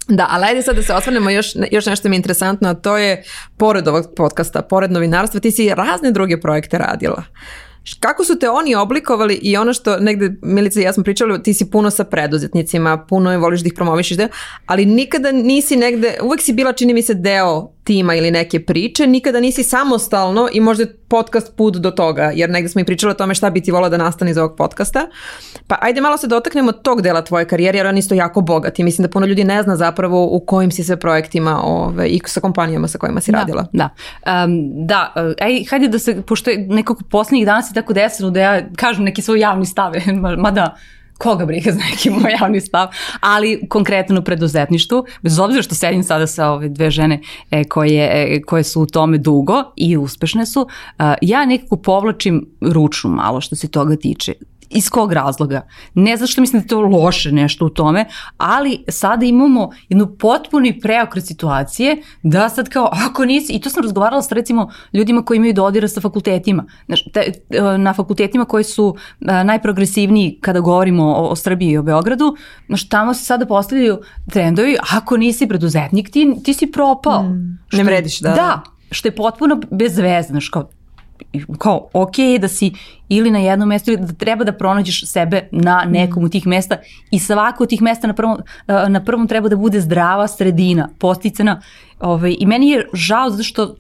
[0.08, 2.98] da, ali ajde sad da se osvrnemo još, još nešto mi je interesantno, a to
[2.98, 3.24] je,
[3.58, 7.24] pored ovog podcasta, pored novinarstva, ti si razne druge projekte radila.
[8.00, 11.54] Kako su te oni oblikovali i ono što negde Milica i ja smo pričali, ti
[11.54, 14.10] si puno sa preduzetnicima, puno voliš da ih promoviš,
[14.66, 19.08] ali nikada nisi negde, uvek si bila čini mi se deo tima ili neke priče,
[19.08, 23.14] nikada nisi samostalno i možda podcast put do toga, jer negde smo i pričali o
[23.14, 25.08] tome šta bi ti volao da nastane iz ovog podcasta.
[25.68, 28.84] Pa ajde malo se dotaknemo tog dela tvoje karijere, jer on isto jako bogat i
[28.84, 32.40] mislim da puno ljudi ne zna zapravo u kojim si sve projektima ove, i sa
[32.40, 33.66] kompanijama sa kojima si da, radila.
[33.74, 33.90] Da,
[34.46, 35.14] um, da.
[35.42, 39.04] Ej, hajde da se, pošto je nekako poslednjih dana se tako desilo da ja kažem
[39.04, 40.02] neki svoj javni stave,
[40.38, 40.76] mada
[41.22, 42.88] koga briga za neki moj javni stav,
[43.20, 47.20] ali konkretno u preduzetništvu, bez obzira što sedim sada sa ove dve žene
[47.52, 52.46] e, koje, e, koje su u tome dugo i uspešne su, a, ja nekako povlačim
[52.62, 54.34] ručnu malo što se toga tiče
[54.72, 55.68] iz kog razloga.
[55.94, 58.06] Ne zato što mislim da je to loše nešto u tome,
[58.38, 63.84] ali sada imamo jednu potpuni preokret situacije da sad kao, ako nisi, i to sam
[63.84, 67.32] razgovarala sa recimo ljudima koji imaju dodira sa fakultetima, znaš, te,
[67.78, 72.36] na fakultetima koji su najprogresivniji kada govorimo o, o Srbiji i o Beogradu,
[72.68, 77.24] znaš, tamo se sada postavljaju trendovi, ako nisi preduzetnik, ti, ti si propao.
[77.24, 78.30] Mm, ne vrediš, da.
[78.30, 80.70] Da, što je potpuno bez veze, znaš, kao,
[81.58, 82.74] kao ok da si
[83.10, 86.78] ili na jednom mestu ili da treba da pronađeš sebe na nekom od tih mesta
[87.12, 90.90] i svako od tih mesta na prvom, eh, na prvom treba da bude zdrava sredina,
[91.00, 91.62] posticana
[92.02, 93.76] Ovaj, I meni je žao zato što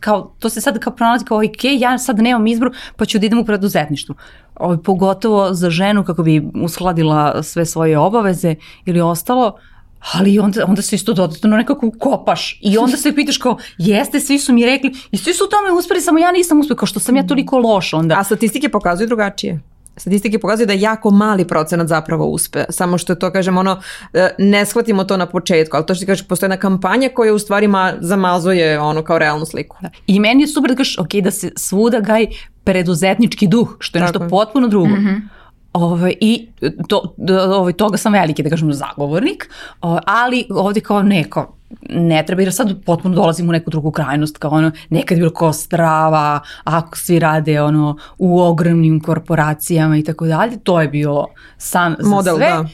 [0.00, 3.26] kao, to se sad kao pronalazi kao ok, ja sad nemam izbor pa ću da
[3.26, 4.14] idem u preduzetništvo.
[4.54, 8.54] Ovaj, pogotovo za ženu kako bi uskladila sve svoje obaveze
[8.84, 9.58] ili ostalo,
[10.12, 14.38] ali onda, onda se isto dodatno nekako kopaš i onda se pitaš kao, jeste, svi
[14.38, 17.00] su mi rekli i svi su u tome uspeli, samo ja nisam uspela, kao što
[17.00, 18.18] sam ja toliko loš onda.
[18.18, 19.60] A statistike pokazuju drugačije
[19.96, 22.64] statistike pokazuju da jako mali procenat zapravo uspe.
[22.70, 23.80] Samo što to, kažem, ono,
[24.12, 27.34] e, ne shvatimo to na početku, ali to što ti kažeš, postoje jedna kampanja koja
[27.34, 29.76] u stvari ma, zamazuje ono kao realnu sliku.
[29.80, 29.90] Da.
[30.06, 32.26] I meni je super da kažeš, ok, da se svuda gaj
[32.64, 34.18] preduzetnički duh, što je Tako.
[34.18, 34.96] nešto potpuno drugo.
[34.96, 35.20] Mm -hmm.
[35.74, 36.48] Ovaj, I
[36.88, 37.14] to,
[37.56, 41.56] ovaj, toga sam veliki, da kažem, zagovornik, ovaj, ali ovde kao neko,
[41.88, 45.52] ne treba jer sad potpuno dolazimo u neku drugu krajnost kao ono nekad bilo kao
[45.52, 51.26] strava ako svi rade ono u ogromnim korporacijama i tako dalje to je bio
[51.58, 52.64] san za Model, sve da.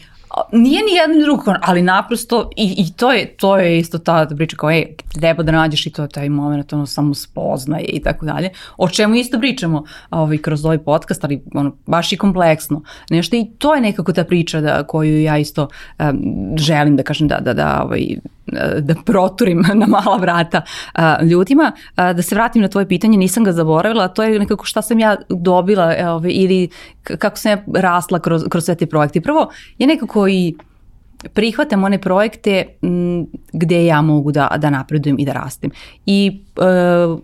[0.53, 4.27] Nije ni jedno ni drugo, ali naprosto i, i to je to je isto ta
[4.37, 8.03] priča kao ej, treba da nađeš i to je taj moment ono samo spoznaje i
[8.03, 8.51] tako dalje.
[8.77, 12.83] O čemu isto pričamo ovaj kroz ovaj podcast, ali ono baš i kompleksno.
[13.11, 17.29] Nešto i to je nekako ta priča da koju ja isto um, želim da kažem
[17.29, 18.17] da da da ovaj
[18.81, 21.73] da proturim na mala vrata uh, ljudima.
[21.75, 24.99] Uh, da se vratim na tvoje pitanje, nisam ga zaboravila, to je nekako šta sam
[24.99, 26.69] ja dobila ovaj, ili
[27.03, 29.21] kako sam ja rasla kroz, kroz sve te projekte.
[29.21, 30.55] Prvo, je nekako i
[31.33, 32.65] prihvatam one projekte
[33.53, 35.71] gde ja mogu da, da napredujem i da rastem.
[36.07, 36.45] I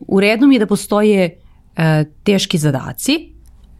[0.08, 1.40] u redu mi je da postoje
[2.22, 3.32] teški zadaci,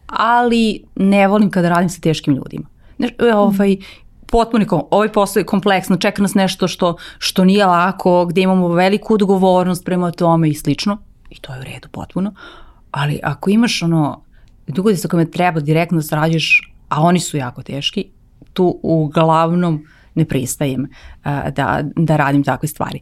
[0.07, 2.65] ali ne volim kada radim sa teškim ljudima.
[3.33, 3.77] Ovaj,
[4.31, 9.13] potpuno ovaj posao je kompleksno, čeka nas nešto što, što nije lako, gde imamo veliku
[9.13, 10.97] odgovornost prema tome i slično,
[11.29, 12.33] i to je u redu potpuno,
[12.91, 14.21] ali ako imaš ono,
[14.67, 18.05] dugodi sa kojima treba direktno da srađaš, a oni su jako teški,
[18.53, 19.85] tu uglavnom
[20.17, 23.01] ne pristajem uh, da, da radim takve stvari.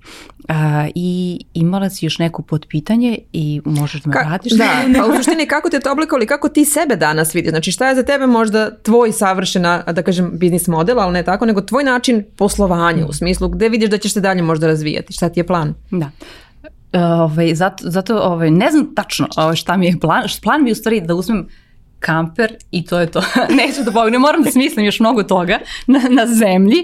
[0.49, 0.55] Uh,
[0.95, 4.53] I imala si još neko potpitanje i možeš da me Ka, vratiš?
[4.53, 7.49] Da, pa u suštini kako te to oblikovali, kako ti sebe danas vidiš?
[7.49, 11.45] Znači šta je za tebe možda tvoj savršena, da kažem, biznis model, ali ne tako,
[11.45, 15.13] nego tvoj način poslovanja u smislu gde vidiš da ćeš se dalje možda razvijati?
[15.13, 15.73] Šta ti je plan?
[15.91, 16.11] Da.
[16.93, 20.23] Uh, ovaj, zato, zato ovaj, ne znam tačno ovaj, šta mi je plan.
[20.43, 21.47] Plan mi je u stvari da uzmem
[22.05, 23.21] kamper i to je to.
[23.59, 26.77] Neću da pogledam, moram da smislim još mnogo toga na, na zemlji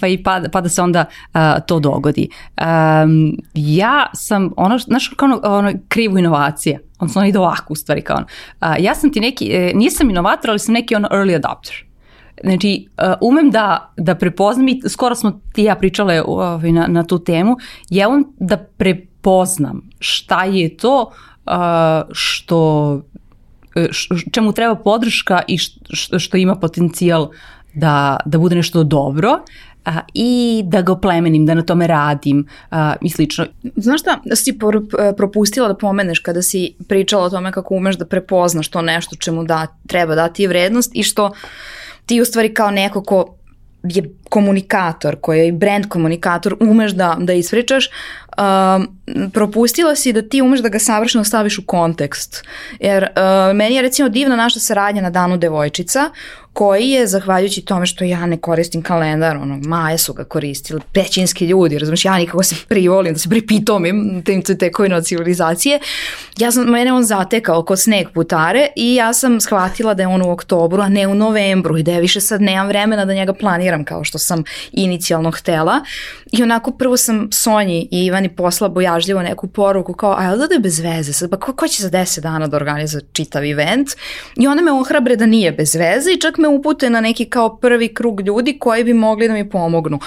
[0.00, 2.28] pa, i pa, pa da se onda a, to dogodi.
[2.60, 8.02] Um, ja sam, ono, znaš kao ono, ono krivu inovacija, odnosno ide ovako u stvari
[8.02, 8.26] kao ono.
[8.60, 11.86] A, ja sam ti neki, e, nisam inovator, ali sam neki ono early adopter.
[12.44, 17.02] Znači, uh, umem da, da prepoznam i skoro smo ti ja pričale ovaj, na, na
[17.02, 17.56] tu temu,
[17.90, 21.12] ja umem da prepoznam šta je to
[21.46, 21.52] uh,
[22.12, 23.00] što
[24.32, 27.30] čemu treba podrška i što, što ima potencijal
[27.74, 29.38] da, da bude nešto dobro
[29.84, 33.46] a, i da ga oplemenim, da na tome radim a, i slično.
[33.76, 34.58] Znaš šta, da si
[35.16, 39.44] propustila da pomeneš kada si pričala o tome kako umeš da prepoznaš to nešto čemu
[39.44, 41.30] da, treba dati vrednost i što
[42.06, 43.36] ti u stvari kao neko ko
[43.84, 47.90] je komunikator, koji je brand komunikator, umeš da, da ispričaš,
[48.38, 48.84] uh,
[49.32, 52.44] propustila si da ti umeš da ga savršeno staviš u kontekst.
[52.80, 56.10] Jer uh, meni je recimo divna naša saradnja na danu devojčica,
[56.56, 61.46] koji je, zahvaljujući tome što ja ne koristim kalendar, ono, maje su ga koristili, pećinski
[61.46, 65.80] ljudi, razumiješ, ja nikako se privolim, da se pripitomim tim tekovima od civilizacije.
[66.38, 70.22] Ja sam, mene on zatekao kod sneg putare i ja sam shvatila da je on
[70.22, 73.32] u oktobru, a ne u novembru i da ja više sad nemam vremena da njega
[73.32, 75.80] planiram kao što sam inicijalno htela.
[76.32, 80.54] I onako prvo sam Sonji i Ivani posla bojažljivo neku poruku kao, a jel da
[80.54, 83.88] je bez veze sad, pa ko, ko će za 10 dana da organizuje čitav event?
[84.36, 87.56] I ona me ohrabre da nije bez veze i čak me upute na neki kao
[87.56, 89.98] prvi krug ljudi koji bi mogli da mi pomognu.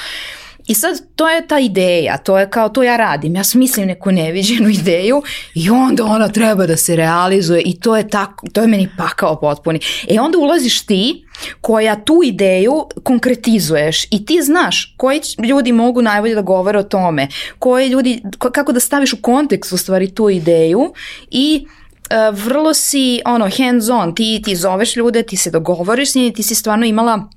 [0.69, 4.11] I sad to je ta ideja, to je kao to ja radim, ja smislim neku
[4.11, 5.23] neviđenu ideju
[5.55, 9.39] i onda ona treba da se realizuje i to je tako, to je meni pakao
[9.39, 9.79] potpuni.
[10.09, 11.25] E onda ulaziš ti
[11.61, 17.27] koja tu ideju konkretizuješ i ti znaš koji ljudi mogu najbolje da govore o tome,
[17.59, 20.93] koji ljudi, kako da staviš u kontekst u stvari tu ideju
[21.31, 26.15] i uh, vrlo si ono hands on, ti, ti zoveš ljude, ti se dogovoriš s
[26.15, 27.29] njim, ti si stvarno imala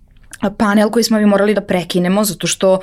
[0.58, 2.78] panel koji smo mi morali da prekinemo zato što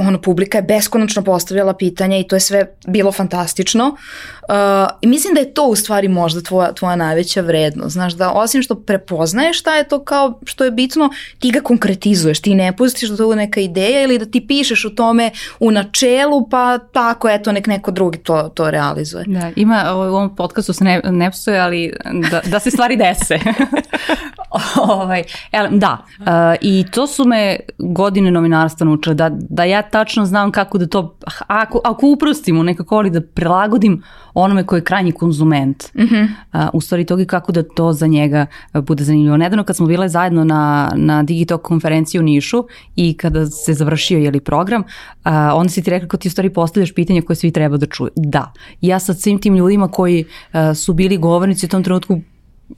[0.00, 3.86] ono, publika je beskonačno postavljala pitanja i to je sve bilo fantastično.
[3.88, 4.54] Uh,
[5.00, 7.92] I mislim da je to u stvari možda tvoja, tvoja najveća vrednost.
[7.92, 12.40] Znaš, da osim što prepoznaješ šta je to kao što je bitno, ti ga konkretizuješ,
[12.40, 15.30] ti ne pustiš da to je neka ideja ili da ti pišeš o tome
[15.60, 19.24] u načelu, pa tako, eto, nek neko drugi to, to realizuje.
[19.26, 21.92] Da, ima, u ovom podcastu se ne, ne psuje, ali
[22.30, 23.38] da, da se stvari dese.
[24.92, 25.22] ovaj,
[25.70, 26.26] da, uh,
[26.60, 31.16] i to su me godine novinarstva naučile, da, da ja tačno znam kako da to,
[31.46, 34.02] ako, ako uprostimo nekako ali da prelagodim
[34.34, 35.94] onome koji je krajnji konzument.
[35.94, 36.28] Mm -hmm.
[36.52, 39.36] uh, u stvari toga kako da to za njega bude zanimljivo.
[39.36, 42.64] Nedavno kad smo bile zajedno na, na Digitalk konferenciji u Nišu
[42.96, 46.50] i kada se završio jeli, program, uh, onda si ti rekla kako ti u stvari
[46.50, 48.10] postavljaš pitanja koje svi treba da čuju.
[48.16, 52.20] Da, ja sa svim tim ljudima koji uh, su bili govornici u tom trenutku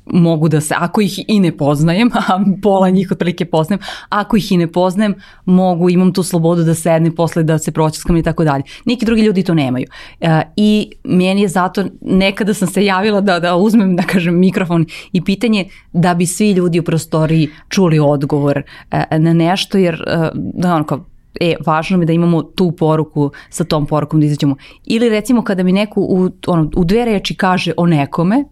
[0.07, 4.53] mogu da se, ako ih i ne poznajem, a pola njih otprilike poznajem, ako ih
[4.53, 8.45] i ne poznajem, mogu, imam tu slobodu da sednem posle da se pročeskam i tako
[8.45, 8.63] dalje.
[8.85, 9.87] Neki drugi ljudi to nemaju.
[10.21, 14.87] E, I meni je zato, nekada sam se javila da, da uzmem, da kažem, mikrofon
[15.13, 20.31] i pitanje da bi svi ljudi u prostoriji čuli odgovor e, na nešto, jer e,
[20.35, 21.05] da ono kao,
[21.41, 24.57] e, važno mi da imamo tu poruku sa tom porukom da izađemo.
[24.87, 28.45] Ili recimo kada mi neko u, ono, u dve reči kaže o nekome,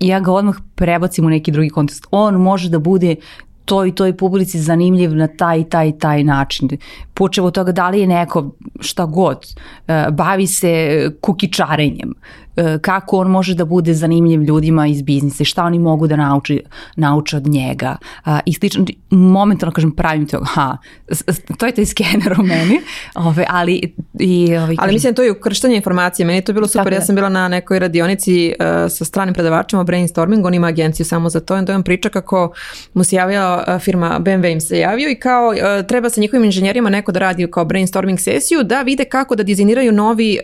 [0.00, 2.06] ja ga odmah prebacim u neki drugi kontekst.
[2.10, 3.16] On može da bude
[3.64, 6.68] toj toj publici zanimljiv na taj taj taj način.
[7.14, 9.46] Počeo od toga da li je neko šta god
[9.88, 12.14] e, bavi se kukičarenjem,
[12.80, 16.62] kako on može da bude zanimljiv ljudima iz biznisa, šta oni mogu da nauči,
[16.96, 17.96] nauče od njega
[18.46, 18.78] i slično.
[18.78, 20.76] Znači, momentalno kažem pravim to, ha,
[21.58, 22.80] to je taj skener u meni,
[23.14, 26.68] ove, ali i, ove, kažem, ali mislim to je ukrštanje informacije, meni je to bilo
[26.68, 31.06] super, ja sam bila na nekoj radionici uh, sa stranim predavačima brainstorming, on ima agenciju
[31.06, 32.52] samo za to, i on priča kako
[32.94, 36.44] mu se javila uh, firma BMW im se javio i kao uh, treba sa njihovim
[36.44, 40.38] inženjerima neko da radi kao brainstorming sesiju da vide kako da dizajniraju novi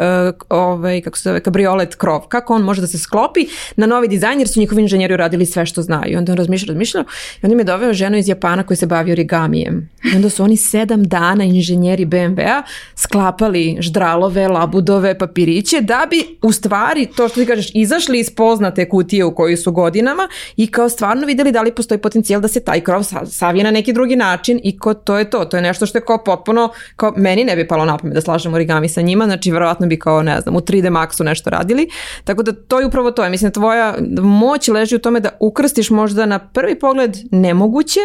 [0.49, 4.41] ovaj, kako se zove, kabriolet krov, kako on može da se sklopi na novi dizajn
[4.41, 6.13] jer su njihovi inženjeri uradili sve što znaju.
[6.13, 7.05] I onda on razmišlja, razmišlja
[7.43, 9.91] i onda mi je doveo ženu iz Japana koji se bavi origamijem.
[10.13, 12.63] I onda su oni sedam dana inženjeri BMW-a
[12.97, 18.89] sklapali ždralove, labudove, papiriće da bi u stvari to što ti kažeš izašli iz poznate
[18.89, 22.65] kutije u kojoj su godinama i kao stvarno videli da li postoji potencijal da se
[22.65, 25.45] taj krov savije na neki drugi način i ko, to je to.
[25.45, 28.21] To je nešto što je kao potpuno, kao meni ne bi palo na pamet da
[28.21, 31.89] slažem origami sa njima, znači verovatno bi kao ne znam u 3D Maxu nešto radili.
[32.25, 33.29] Tako da to je upravo to.
[33.29, 38.01] Mislim, tvoja moć leži u tome da ukrstiš možda na prvi pogled nemoguće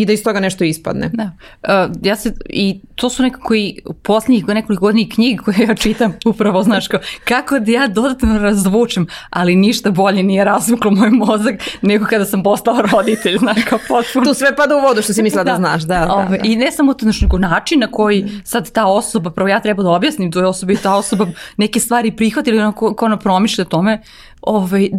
[0.00, 1.10] i da iz toga nešto ispadne.
[1.12, 1.30] Da.
[1.62, 6.12] Uh, ja se, I to su nekako i posljednjih nekoliko godina knjig koje ja čitam
[6.32, 11.54] upravo, znaš, kao, kako da ja dodatno razvučem, ali ništa bolje nije razvuklo moj mozak
[11.82, 14.24] nego kada sam postala roditelj, znaš, kao potpuno.
[14.24, 16.44] tu sve pada u vodu što si mislila da, da znaš, da, da, Ove, da.
[16.44, 19.82] I ne samo to, znaš, nego način na koji sad ta osoba, prvo ja treba
[19.82, 23.64] da objasnim toj osobi, ta osoba neke stvari prihvati ili ono ko, ko ono promišlja
[23.64, 24.02] tome,
[24.42, 24.90] ovaj,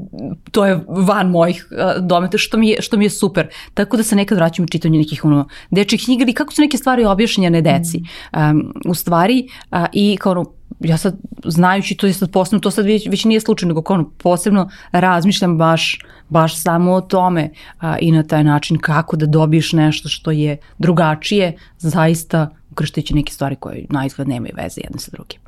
[0.52, 3.48] to je van mojih uh, dometa, što mi, je, što mi je super.
[3.74, 6.78] Tako da se nekad vraćam u čitanju nekih ono, dečih knjiga ili kako su neke
[6.78, 8.04] stvari objašnjene deci.
[8.34, 10.46] Um, u stvari, uh, i kao ono,
[10.80, 13.94] ja sad, znajući to je sad posebno, to sad već, već nije slučajno, nego kao
[13.94, 16.00] ono, posebno razmišljam baš,
[16.30, 17.50] baš samo o tome
[17.80, 23.34] a, i na taj način kako da dobiješ nešto što je drugačije, zaista ukrštići neke
[23.34, 25.40] stvari koje na izgled nemaju veze jedne sa drugim.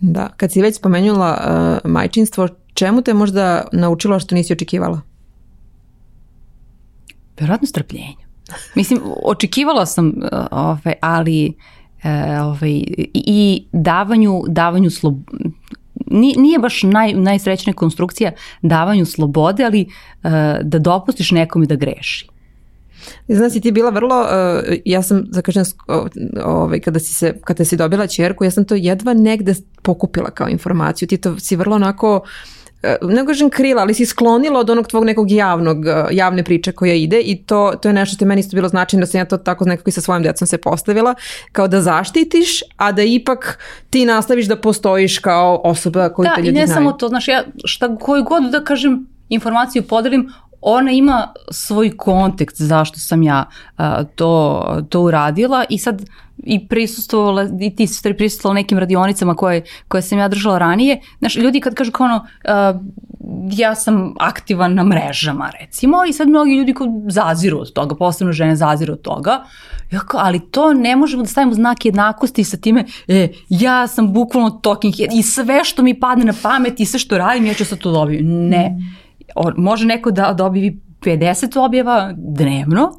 [0.00, 1.30] Da, kad si već spomenula
[1.84, 2.48] uh, majčinstvo,
[2.80, 5.00] čemu te možda naučilo što nisi očekivala?
[7.40, 8.16] Verovatno strpljenje.
[8.74, 11.52] Mislim, očekivala sam, uh, ovaj, ali
[12.04, 15.18] uh, ovaj, i davanju, davanju slob...
[16.10, 20.30] Nije baš naj, najsrećnija konstrukcija davanju slobode, ali uh,
[20.62, 22.28] da dopustiš nekom da greši.
[23.28, 25.64] Znaš, ti bila vrlo, uh, ja sam, za kažem,
[26.44, 30.48] ovaj, kada, si se, kada si dobila čerku, ja sam to jedva negde pokupila kao
[30.48, 31.08] informaciju.
[31.08, 32.59] Ti to si vrlo onako, e,
[33.02, 36.94] ne kažem krila, ali si sklonila od onog tvog nekog javnog, e, javne priče koja
[36.94, 39.24] ide i to, to je nešto što je meni isto bilo značajno da sam ja
[39.24, 41.14] to tako nekako i sa svojim djecom se postavila,
[41.52, 43.58] kao da zaštitiš, a da ipak
[43.90, 46.54] ti nastaviš da postojiš kao osoba koju da, te ljudi znaju.
[46.54, 46.78] Da, i ne znaju.
[46.78, 52.60] samo to, znaš, ja šta koju god da kažem informaciju podelim, ona ima svoj kontekst
[52.60, 53.44] zašto sam ja
[53.78, 56.02] uh, to, to uradila i sad
[56.44, 61.00] i prisustvovala, i ti si prisustvovala nekim radionicama koje, koje sam ja držala ranije.
[61.18, 62.80] Znaš, ljudi kad kažu kao ono, uh,
[63.52, 68.32] ja sam aktivan na mrežama recimo i sad mnogi ljudi ko zaziru od toga, posebno
[68.32, 69.44] žene zaziru od toga,
[69.90, 74.12] ja kao, ali to ne možemo da stavimo znak jednakosti sa time, e, ja sam
[74.12, 77.54] bukvalno talking head i sve što mi padne na pamet i sve što radim, ja
[77.54, 78.22] ću sad to dobiti.
[78.22, 78.68] Ne.
[78.68, 78.99] Mm
[79.56, 82.92] može neko da dobi 50 objava dnevno,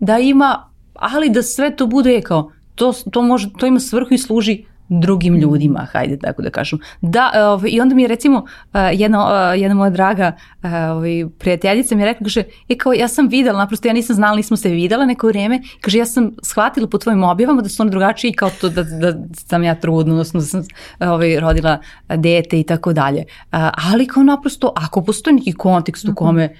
[0.00, 4.18] da ima, ali da sve to bude kao, to, to, može, to ima svrhu i
[4.18, 6.78] služi drugim ljudima, hajde tako da kažem.
[7.00, 8.44] Da, ovaj, i onda mi je recimo
[8.92, 13.58] jedna, jedna moja draga ovaj, prijateljica mi je rekla, kaže, e kao ja sam videla,
[13.58, 17.22] naprosto ja nisam znala, nismo se videla neko vrijeme, kaže ja sam shvatila po tvojim
[17.22, 20.62] objavama da su one drugačije kao to da, da sam ja trudna, odnosno da sam
[21.00, 23.24] ovaj, rodila dete i tako dalje.
[23.90, 26.14] Ali kao naprosto, ako postoji neki kontekst u mhm.
[26.14, 26.54] kome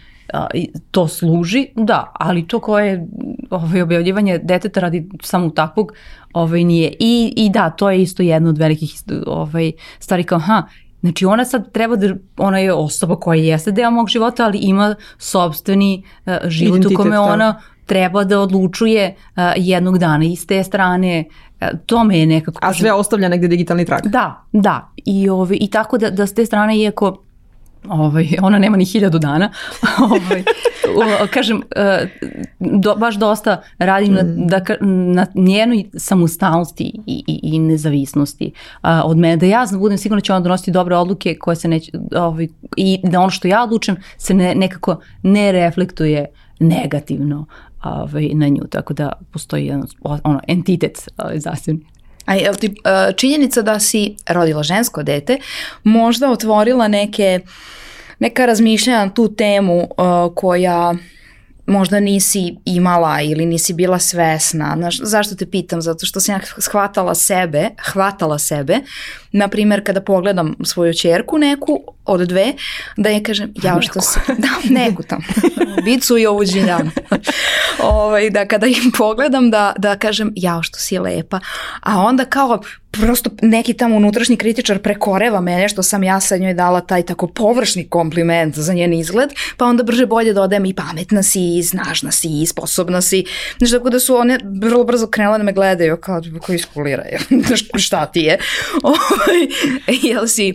[0.91, 3.07] to služi, da, ali to koje
[3.51, 5.93] ovaj, objavljivanje deteta radi samo takvog
[6.33, 6.93] ovaj, nije.
[6.99, 8.95] I, I da, to je isto jedna od velikih
[9.27, 10.63] ovaj, stvari kao, ha,
[11.05, 14.95] Znači ona sad treba da, ona je osoba koja jeste deo mog života, ali ima
[15.19, 17.23] sobstveni uh, život Identitet, u kome da.
[17.23, 21.25] ona treba da odlučuje uh, jednog dana i s te strane
[21.61, 22.59] uh, to me je nekako...
[22.63, 24.07] A sve ostavlja negde digitalni trak.
[24.07, 24.89] Da, da.
[25.05, 27.23] I, ovaj, i tako da, da s te strane, iako
[27.89, 29.51] ovaj, ona nema ni hiljadu dana,
[30.05, 30.43] ovaj,
[31.31, 32.09] kažem, e,
[32.61, 34.17] do, baš dosta radim mm.
[34.17, 39.81] na, da, na njenoj samostalnosti i, i, i nezavisnosti a, od mene, da ja znam,
[39.81, 43.31] budem sigurno da će ona donositi dobre odluke koje se neće, ovaj, i da ono
[43.31, 46.27] što ja odlučem se ne, nekako ne reflektuje
[46.61, 47.47] negativno
[47.83, 51.87] ovaj, na nju, tako da postoji jedan ono, entitet ovaj, zasebni.
[52.25, 55.39] A je ti e, činjenica da si rodila žensko dete
[55.83, 57.41] možda otvorila neke,
[58.19, 60.95] neka razmišljanja na tu temu uh, koja
[61.67, 64.75] možda nisi imala ili nisi bila svesna.
[64.77, 65.83] Znaš, zašto te pitam?
[65.83, 68.79] Zato što sam ja shvatala sebe, hvatala sebe,
[69.33, 72.53] na primjer kada pogledam svoju čerku neku od dve,
[72.97, 75.21] da je kažem, ja što se, da, neku tam,
[75.85, 76.91] bicu i ovu džiljanu.
[77.83, 81.41] ovaj, da kada im pogledam da, da kažem, ja što si lepa,
[81.81, 82.63] a onda kao
[83.01, 87.27] prosto neki tamo unutrašnji kritičar prekoreva mene što sam ja sa njoj dala taj tako
[87.27, 92.13] površni kompliment za njen izgled, pa onda brže bolje dodajem i pametna si, i snažna
[92.13, 93.25] si, i sposobna si.
[93.59, 97.19] Znaš, tako da su one vrlo brzo krenule da me gledaju kao koji iskuliraju.
[97.85, 98.39] šta ti je?
[98.83, 99.49] Ovaj,
[100.03, 100.55] jel si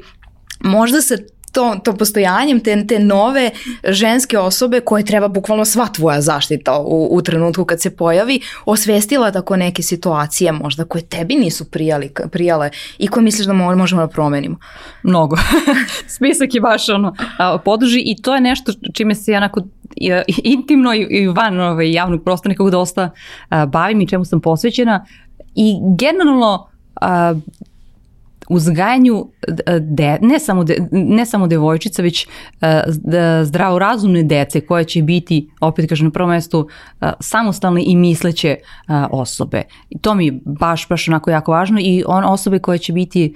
[0.60, 3.52] možda se to, to postojanjem te, te nove
[3.88, 9.32] ženske osobe koje treba bukvalno sva tvoja zaštita u, u trenutku kad se pojavi, osvestila
[9.32, 14.08] tako neke situacije možda koje tebi nisu prijali, prijale i koje misliš da možemo da
[14.08, 14.58] promenimo?
[15.04, 15.36] Mnogo.
[16.16, 17.16] Spisak je baš ono,
[17.66, 19.62] podrži i to je nešto čime se ja onako
[20.44, 23.12] intimno i van ovaj, javnog prostora nekako dosta
[23.68, 25.06] bavim i čemu sam posvećena
[25.56, 26.70] i generalno
[28.50, 29.28] uzgajanju
[29.80, 32.28] de, ne, samo de, ne samo devojčica, već
[33.44, 36.68] zdravorazumne dece koje će biti, opet kažem na prvom mestu,
[37.20, 38.56] samostalne i misleće
[39.12, 39.64] osobe.
[39.90, 43.34] I to mi je baš, baš onako jako važno i on, osobe koje će biti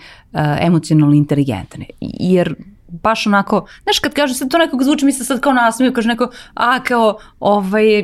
[0.61, 1.85] emocionalno inteligentne.
[2.01, 2.55] Jer
[2.87, 6.07] baš onako, znaš kad kažu, sad to nekako zvuči mi se sad kao nasmiju, kaže
[6.07, 8.03] neko, a kao, ovaj,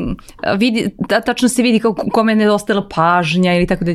[0.58, 0.90] vidi,
[1.26, 3.92] tačno se vidi kao kome je nedostala pažnja ili tako da,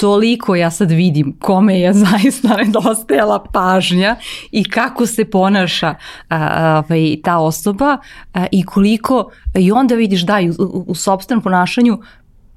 [0.00, 4.16] toliko ja sad vidim kome je zaista nedostajala pažnja
[4.50, 5.94] i kako se ponaša
[6.30, 7.98] ovaj, ta osoba
[8.34, 11.98] a, i koliko i onda vidiš da u, u, u sobstvenom ponašanju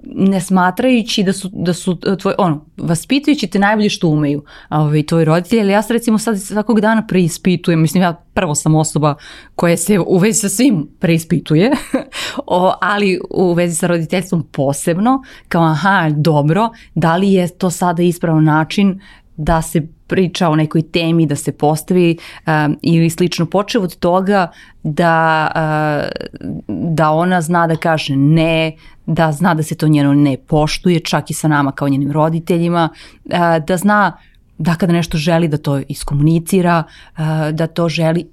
[0.04, 5.06] ne smatrajući da su, da su e, tvoj, ono, vaspitujući te najbolje što umeju ovaj,
[5.06, 9.16] tvoji roditelji, ali ja se recimo sad svakog dana preispitujem, mislim ja prvo sam osoba
[9.56, 11.72] koja se u vezi sa svim preispituje,
[12.46, 18.04] o, ali u vezi sa roditeljstvom posebno, kao aha, dobro, da li je to sada
[18.04, 19.02] ispravan način
[19.38, 23.46] da se priča o nekoj temi, da se postavi um, ili slično.
[23.46, 24.52] Počeo od toga
[24.84, 30.38] da, uh, da ona zna da kaže ne, da zna da se to njeno ne
[30.38, 32.90] poštuje, čak i sa nama kao njenim roditeljima,
[33.26, 33.32] uh,
[33.68, 34.18] da zna
[34.58, 36.84] da kada nešto želi da to iskomunicira,
[37.18, 38.26] uh, da to želi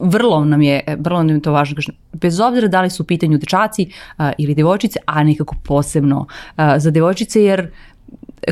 [0.00, 1.76] vrlo nam je, vrlo nam je to važno,
[2.12, 3.86] bez obzira da li su u pitanju dečaci
[4.18, 7.91] uh, ili devojčice, a nekako posebno uh, za devojčice, jer uh,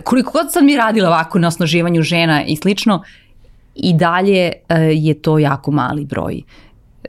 [0.05, 3.03] koliko god sam mi radila ovako na osnaživanju žena i slično,
[3.75, 6.43] i dalje uh, je to jako mali broj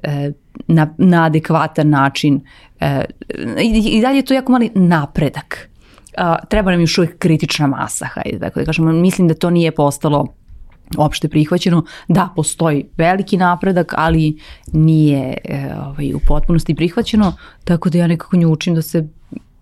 [0.03, 0.33] uh,
[0.67, 2.41] na, na adekvatan način.
[2.81, 2.87] Uh,
[3.61, 5.67] i, dalje je to jako mali napredak.
[6.49, 8.91] Treba nam još uvijek kritična masa, hajde tako da kažemo.
[8.91, 10.27] Mislim da to nije postalo
[10.97, 11.83] opšte prihvaćeno.
[12.07, 14.37] Da, postoji veliki napredak, ali
[14.73, 15.37] nije
[15.87, 19.07] ovaj, u potpunosti prihvaćeno, tako da ja nekako nju učim da se,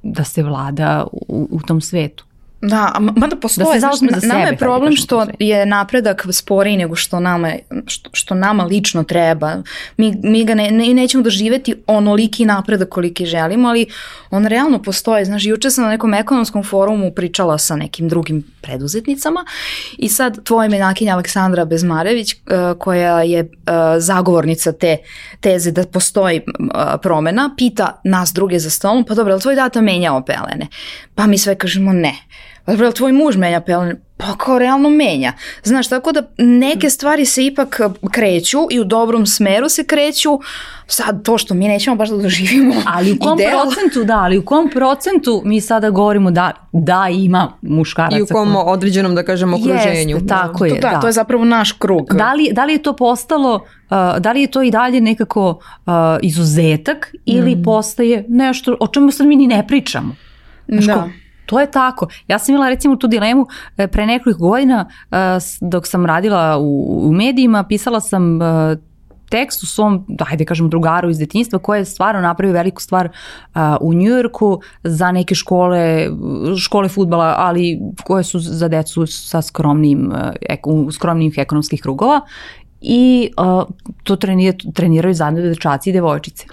[0.03, 2.25] da se vlada u, u tom svetu.
[2.61, 7.51] Da, mada postoje, da znaš, nama je problem što je napredak sporiji nego što nama,
[7.85, 9.55] što, što nama lično treba.
[9.97, 13.85] Mi, mi ga ne, ne, nećemo doživeti onoliki napredak koliki želimo, ali
[14.31, 15.25] on realno postoje.
[15.25, 19.45] Znaš, juče sam na nekom ekonomskom forumu pričala sa nekim drugim preduzetnicama
[19.97, 22.39] i sad tvoja menakinja Aleksandra Bezmarević, uh,
[22.79, 23.49] koja je uh,
[23.97, 24.97] zagovornica te
[25.39, 29.81] teze da postoji uh, promena, pita nas druge za stolom, pa dobro, ali tvoj data
[29.81, 30.67] menjao pelene?
[31.15, 32.13] Pa mi sve kažemo ne.
[32.69, 33.95] Dobro, je tvoj muž menja pelene?
[34.17, 35.33] Pa kao realno menja.
[35.63, 40.39] Znaš, tako da neke stvari se ipak kreću i u dobrom smeru se kreću.
[40.87, 43.61] Sad, to što mi nećemo baš da doživimo Ali u kom ideal.
[43.61, 48.17] procentu, da, ali u kom procentu mi sada govorimo da, da ima muškaraca.
[48.17, 50.15] I u kom određenom, da kažemo, okruženju.
[50.15, 50.79] Jeste, tako je.
[50.79, 52.13] Da, da, to je zapravo naš krug.
[52.13, 55.49] Da li, da li je to postalo, uh, da li je to i dalje nekako
[55.49, 57.63] uh, izuzetak ili mm.
[57.63, 60.15] postaje nešto o čemu sad mi ni ne pričamo?
[60.67, 60.93] Znaš, da.
[60.93, 61.09] Ko,
[61.49, 62.07] To je tako.
[62.27, 63.47] Ja sam imala recimo tu dilemu
[63.77, 65.15] e, pre nekoliko godina e,
[65.61, 68.75] dok sam radila u, u medijima, pisala sam e,
[69.29, 73.09] tekst u svom, hajde kažem, drugaru iz detinjstva koji je stvarno napravio veliku stvar
[73.81, 76.07] u Njujorku za neke škole,
[76.59, 82.21] škole futbala, ali koje su za decu sa skromnim, uh, ekonomskih krugova
[82.81, 83.63] i uh,
[84.03, 86.45] to trenir, treniraju zajedno dečaci i devojčice.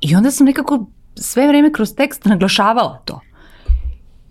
[0.00, 3.20] I onda sam nekako sve vreme kroz tekst naglašavala to.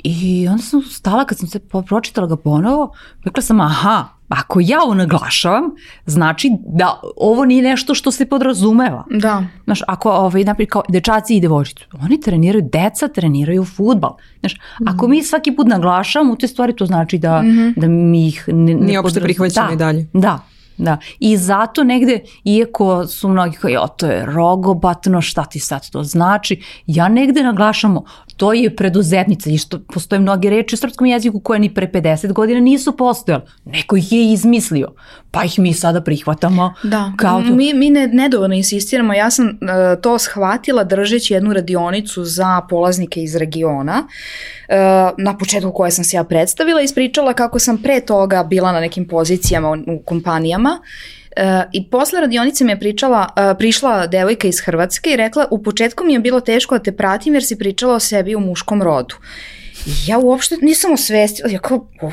[0.10, 2.94] I onda sam stala kad sam se pročitala ga ponovo,
[3.24, 5.64] rekla sam aha, ako ja ovo naglašavam,
[6.06, 9.06] znači da ovo nije nešto što se podrazumeva.
[9.10, 9.44] Da.
[9.64, 14.16] Znaš, ako ovaj, naprijed kao dečaci i devojčice, oni treniraju, deca treniraju futbal.
[14.40, 14.94] Znaš, mm -hmm.
[14.96, 17.74] ako mi svaki put naglašavamo te stvari, to znači da, mm -hmm.
[17.80, 20.08] da mi ih ne, ne Nije opšte prihvaćeno da, i dalje.
[20.14, 20.40] Da,
[20.78, 25.90] Da, i zato negde, iako su mnogi kao, jo, to je rogobatno, šta ti sad
[25.90, 28.04] to znači, ja negde naglašamo,
[28.38, 32.34] to je preduzetnica i što postoje mnoge reči u srpskom jeziku koje ni pre 50
[32.34, 33.44] godina nisu postojale.
[33.66, 34.94] Neko ih je izmislio,
[35.32, 36.74] pa ih mi sada prihvatamo.
[36.84, 37.56] Da, kao to.
[37.56, 39.14] mi, mi ne, nedovoljno insistiramo.
[39.14, 44.08] Ja sam uh, to shvatila držeći jednu radionicu za polaznike iz regiona,
[44.70, 44.76] uh,
[45.18, 49.08] na početku koje sam se ja predstavila, ispričala kako sam pre toga bila na nekim
[49.08, 50.80] pozicijama u, u kompanijama
[51.38, 55.64] Uh, I posle radionice mi je pričala, uh, prišla devojka iz Hrvatske i rekla u
[55.64, 58.84] početku mi je bilo teško da te pratim jer si pričala o sebi u muškom
[58.84, 59.16] rodu.
[60.08, 62.12] Ja uopšte nisam osvestila, ja kao, o,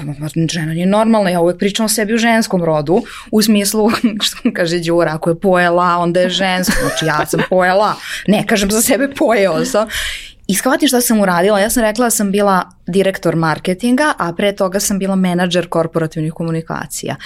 [0.51, 3.91] žena nije normalna, ja uvek pričam o sebi u ženskom rodu, u smislu,
[4.25, 7.95] što kaže Đura, ako je pojela, onda je žensko, znači ja sam pojela,
[8.27, 9.89] ne kažem za sebe pojeo sam.
[10.47, 14.53] I shvatim šta sam uradila, ja sam rekla da sam bila direktor marketinga, a pre
[14.53, 17.16] toga sam bila menadžer korporativnih komunikacija.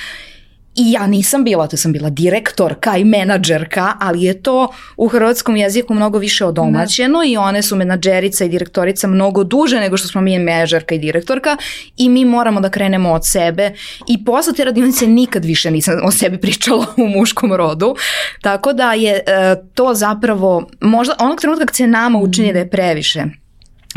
[0.81, 5.57] I ja nisam bila, to sam bila direktorka i menadžerka, ali je to u hrvatskom
[5.57, 10.21] jeziku mnogo više odomaćeno i one su menadžerica i direktorica mnogo duže nego što smo
[10.21, 11.57] mi menadžerka i direktorka
[11.97, 13.73] i mi moramo da krenemo od sebe.
[14.07, 17.97] I posle te radionice nikad više nisam o sebi pričala u muškom rodu,
[18.43, 19.23] tako da je e,
[19.75, 23.25] to zapravo možda onog trenutka kad se nama učini da je previše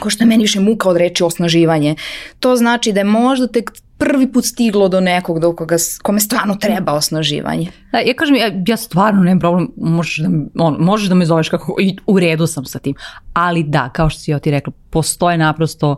[0.02, 1.95] ko što je meni više muka od reči osnaživanje.
[2.39, 6.56] To znači da je možda tek prvi put stiglo do nekog do koga, kome stvarno
[6.56, 7.68] treba osnaživanje.
[7.91, 10.30] Da, ja kažem, ja, ja stvarno nemam problem, možeš da,
[10.64, 12.95] on, možeš da me zoveš kako, i u redu sam sa tim.
[13.34, 15.95] Ali da, kao što si ja ti rekla, postoje naprosto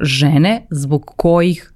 [0.00, 1.72] žene zbog kojih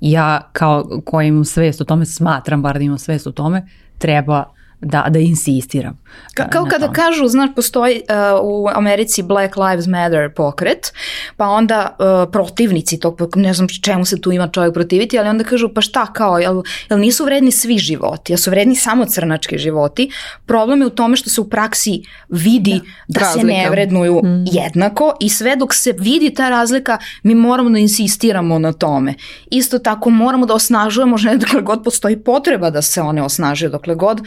[0.00, 3.66] ja kao koja imam svest o tome, smatram bar da imam svest o tome,
[3.98, 5.98] treba da, da insistiram.
[6.34, 6.94] Ka, kao kada tome.
[6.94, 8.00] kažu, znaš, postoji
[8.34, 10.92] uh, u Americi Black Lives Matter pokret,
[11.36, 15.44] pa onda uh, protivnici tog, ne znam čemu se tu ima čovjek protiviti, ali onda
[15.44, 19.58] kažu, pa šta kao, jel, jel nisu vredni svi životi, jel su vredni samo crnački
[19.58, 20.10] životi?
[20.46, 24.44] Problem je u tome što se u praksi vidi da, da se ne vrednuju mm.
[24.52, 29.14] jednako i sve dok se vidi ta razlika, mi moramo da insistiramo na tome.
[29.50, 33.94] Isto tako moramo da osnažujemo žene dokle god postoji potreba da se one osnažuju, dokle
[33.94, 34.20] god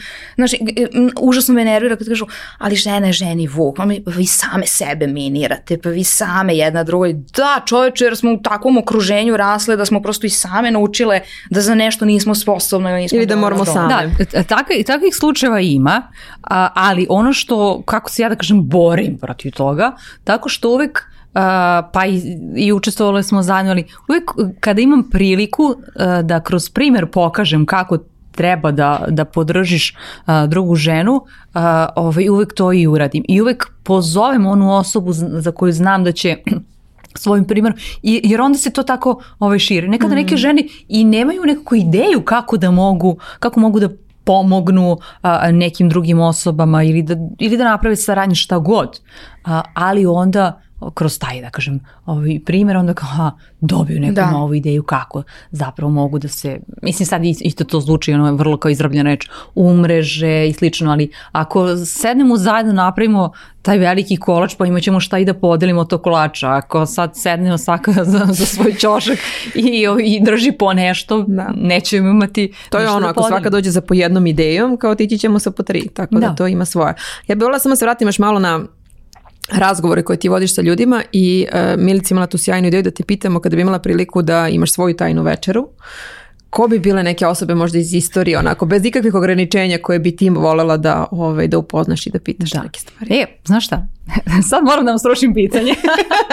[0.46, 0.60] Znaš,
[1.20, 2.26] užasno me nervira kad kažu,
[2.58, 7.12] ali žena je ženi vuk, pa vi same sebe minirate, pa vi same jedna drugoj.
[7.12, 11.20] Da, čoveče, jer smo u takvom okruženju rasle da smo prosto i same naučile
[11.50, 12.92] da za nešto nismo sposobne.
[12.92, 14.14] Nismo Ili da moramo same.
[14.32, 16.02] Da, takvih, takvih slučajeva ima,
[16.42, 19.92] a, ali ono što, kako se ja da kažem, borim protiv toga,
[20.24, 21.36] tako što uvek Uh,
[21.92, 22.22] pa i,
[22.56, 24.30] i učestvovali smo zajedno, ali uvek
[24.60, 25.76] kada imam priliku uh,
[26.22, 27.98] da kroz primer pokažem kako
[28.30, 29.94] treba da, da podržiš
[30.26, 31.20] a, drugu ženu,
[31.54, 33.24] a, ovaj, uvek to i uradim.
[33.28, 36.36] I uvek pozovem onu osobu za koju znam da će
[37.22, 39.88] svojim primjerom, jer onda se to tako ovaj, širi.
[39.88, 40.38] Nekada neke mm.
[40.38, 43.88] žene i nemaju nekakvu ideju kako da mogu, kako mogu da
[44.24, 49.00] pomognu a, nekim drugim osobama ili da, ili da naprave saradnje šta god.
[49.44, 50.60] A, ali onda
[50.94, 54.30] kroz taj, da kažem, ovaj primjer, onda kao, aha, dobiju neku da.
[54.30, 58.70] novu ideju kako zapravo mogu da se, mislim sad isto to zvuči ono vrlo kao
[58.70, 65.00] izrabljena reč, umreže i slično, ali ako sednemo zajedno napravimo taj veliki kolač, pa imaćemo
[65.00, 66.48] šta i da podelimo to kolača.
[66.50, 69.18] Ako sad sednemo svaka za, za svoj ćošak
[69.54, 71.52] i, i drži po nešto, da.
[71.56, 75.18] nećemo imati To je ono, da ako svaka dođe za po jednom idejom, kao tići
[75.18, 76.94] ćemo sa po tri, tako da, da to ima svoje.
[77.26, 78.60] Ja bih volila samo se vratim još malo na
[79.52, 83.04] razgovore koje ti vodiš sa ljudima i uh, Milica imala tu sjajnu ideju da te
[83.04, 85.68] pitamo kada bi imala priliku da imaš svoju tajnu večeru.
[86.50, 90.30] Ko bi bile neke osobe možda iz istorije, onako, bez ikakvih ograničenja koje bi ti
[90.30, 92.62] volela da, ovaj, da upoznaš i da pitaš da.
[92.62, 93.14] neke stvari?
[93.14, 93.86] E, znaš šta?
[94.50, 95.74] Sad moram da vam srušim pitanje.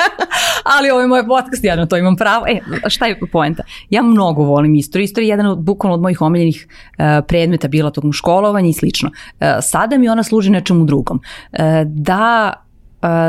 [0.78, 2.46] Ali ovo je moj podcast, ja na to imam pravo.
[2.48, 2.60] E,
[2.90, 3.64] šta je poenta?
[3.90, 5.04] Ja mnogo volim istoriju.
[5.04, 9.10] Istorija je jedan od, bukvalno od mojih omiljenih uh, predmeta bila tog školovanja i slično.
[9.10, 11.20] Uh, sada mi ona služi nečemu drugom.
[11.52, 12.54] Uh, da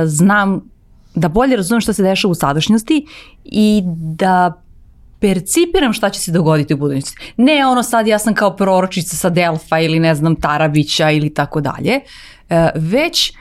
[0.06, 0.60] znam
[1.14, 3.06] da bolje razumem šta se dešava u sadašnjosti
[3.44, 4.62] i da
[5.20, 7.32] percipiram šta će se dogoditi u budućnosti.
[7.36, 11.60] Ne ono sad ja sam kao proročica sa Delfa ili ne znam Tarabića ili tako
[11.60, 12.00] dalje,
[12.48, 13.32] e, već e,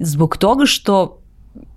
[0.00, 1.18] zbog toga što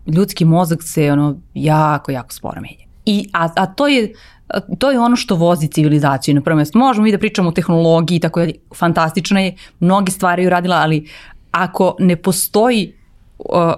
[0.07, 2.85] ljudski mozak se ono jako, jako sporo menja.
[3.05, 4.13] I, a, a to je
[4.77, 6.79] to je ono što vozi civilizaciju na prvo mjesto.
[6.79, 11.07] Možemo mi da pričamo o tehnologiji i tako dalje, fantastično je, mnogi stvari uradila, ali
[11.51, 13.00] ako ne postoji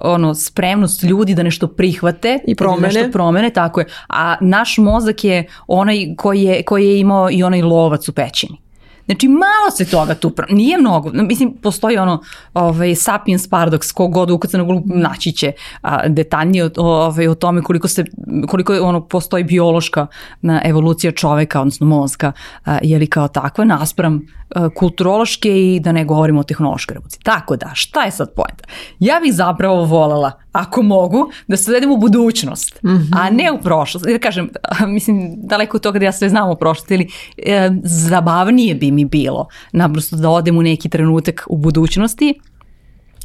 [0.02, 2.80] ono spremnost ljudi da nešto prihvate i promene.
[2.80, 3.86] Da nešto promene, tako je.
[4.08, 8.64] A naš mozak je onaj koji je, koji je imao i onaj lovac u pećini.
[9.06, 11.10] Znači, malo se toga tu, nije mnogo.
[11.12, 12.22] Mislim, postoji ono
[12.54, 15.52] ovaj, Sapiens Paradox, kogod ukuca na glupu naći će
[15.82, 18.04] a, detaljnije o, ovaj, o tome koliko, se,
[18.48, 20.06] koliko ono, postoji biološka
[20.40, 22.32] na evolucija čoveka, odnosno mozga,
[22.64, 24.26] a, je li kao takva, naspram
[24.74, 27.20] kulturološke i da ne govorimo o tehnološkoj revoluciji.
[27.22, 28.64] Tako da, šta je sad pojenta?
[28.98, 33.08] Ja bih zapravo volela, ako mogu, da se vedem u budućnost, mm -hmm.
[33.12, 34.06] a ne u prošlost.
[34.06, 34.50] Jer kažem,
[34.94, 39.04] mislim, daleko od toga da ja sve znam o prošlosti, ili e, zabavnije bi mi
[39.04, 42.34] bilo naprosto da odem u neki trenutak u budućnosti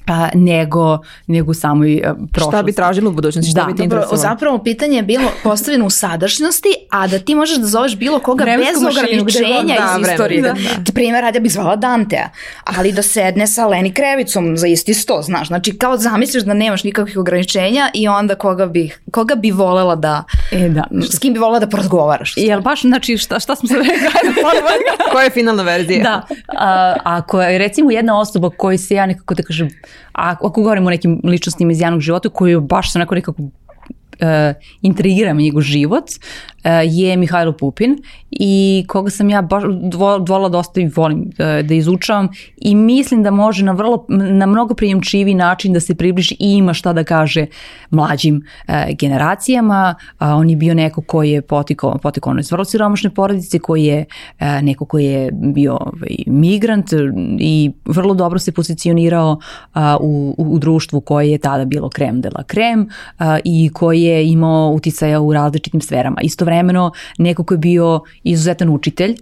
[0.10, 2.02] a, nego, nego samoj
[2.32, 2.56] prošlosti.
[2.56, 3.52] Šta bi tražilo u budućnosti?
[3.52, 7.36] Šta da, bi ti dobro, zapravo pitanje je bilo postavljeno u sadašnjosti, a da ti
[7.36, 10.42] možeš da zoveš bilo koga Vremensku bez ograničenja da, iz istorije.
[10.42, 10.92] Da, da.
[10.94, 12.30] Primjer, radi bih zvala Dantea,
[12.64, 15.48] ali da sedne sa Leni Krevicom za isti sto, znaš.
[15.48, 20.24] Znači, kao zamisliš da nemaš nikakvih ograničenja i onda koga bi, koga bi volela da,
[20.52, 20.84] e, da.
[21.12, 22.34] s kim bi volela da porazgovaraš.
[22.38, 23.94] Jel baš, znači, šta, šta smo se rekli?
[25.12, 26.04] Koja je finalna verzija?
[26.04, 29.70] Da, a, ako je recimo jedna osoba koji se ja nekako da kažem,
[30.14, 33.42] a ako govorimo o nekim ličnostima iz javnog života koji baš su neko nekako
[34.82, 37.98] intrigira me njegov život uh, je Mihajlo Pupin
[38.32, 39.64] i koga sam ja baš
[40.28, 44.74] volila dosta i volim uh, da izučavam i mislim da može na vrlo na mnogo
[44.74, 47.46] prijemčivi način da se približi i ima šta da kaže
[47.90, 48.44] mlađim
[49.00, 49.96] generacijama.
[50.20, 54.06] On je bio neko koji je potikao, potikao ono iz vrlo siromašne porodice, koji je
[54.62, 56.88] neko koji je bio ovaj, migrant
[57.40, 59.40] i vrlo dobro se pozicionirao
[60.00, 62.90] u, u društvu koje je tada bilo krem de la krem
[63.44, 66.22] i koji je imao uticaja u različitim sferama.
[66.22, 69.16] Istovremeno neko ko je bio izuzetan učitelj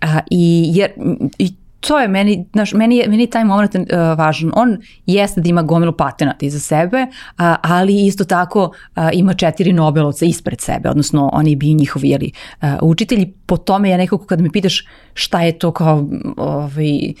[0.00, 0.90] a, i, jer,
[1.38, 3.82] i to je meni, znaš, meni je, meni je taj moment uh,
[4.18, 4.50] važan.
[4.54, 4.76] On
[5.06, 10.24] jeste da ima gomilu patenata iza sebe, uh, ali isto tako uh, ima četiri Nobelovca
[10.24, 12.32] ispred sebe, odnosno on je bio njihov jeli,
[12.62, 17.12] uh, učitelj po tome je nekako kad me pitaš šta je to kao ovaj,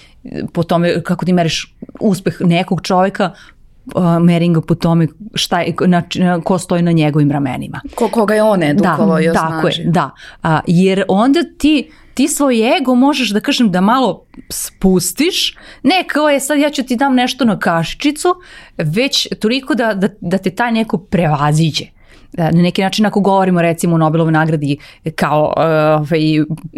[0.52, 3.32] po tome kako ti meriš uspeh nekog čoveka,
[3.94, 7.80] uh, merim ga po tome šta je, na, na, ko stoji na njegovim ramenima.
[7.94, 9.50] Ko, koga je on edukovao da, i osnažio.
[9.50, 10.10] Tako je, da.
[10.42, 16.28] A, jer onda ti ti svoj ego možeš da kažem da malo spustiš, ne kao
[16.28, 18.34] je sad ja ću ti dam nešto na kašičicu,
[18.76, 21.84] već toliko da, da, da te taj neko prevaziđe.
[22.32, 24.76] Da, na neki način ako govorimo recimo o Nobelovoj nagradi
[25.14, 26.20] kao ovaj,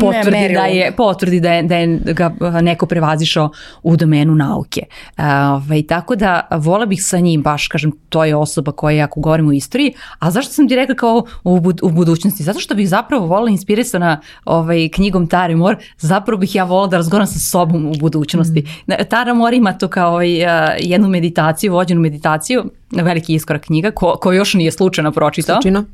[0.01, 2.31] potvrdi, ne, da je, potvrdi da je, da je ga
[2.63, 3.51] neko prevazišao
[3.83, 4.83] u domenu nauke.
[5.19, 9.49] Ovaj, tako da vola bih sa njim baš, kažem, to je osoba koja ako govorimo
[9.49, 12.43] o istoriji, a zašto sam ti rekla kao u, bud, u budućnosti?
[12.43, 16.97] Zato što bih zapravo volila inspirisana ovaj, knjigom Tara Mor, zapravo bih ja volila da
[16.97, 18.65] razgovaram sa sobom u budućnosti.
[18.87, 18.93] Mm.
[19.09, 20.31] Tara Mor ima to kao ovaj,
[20.79, 25.57] jednu meditaciju, vođenu meditaciju, veliki iskorak knjiga, ko, ko još nije slučajno pročitao.
[25.57, 25.85] Slučajno.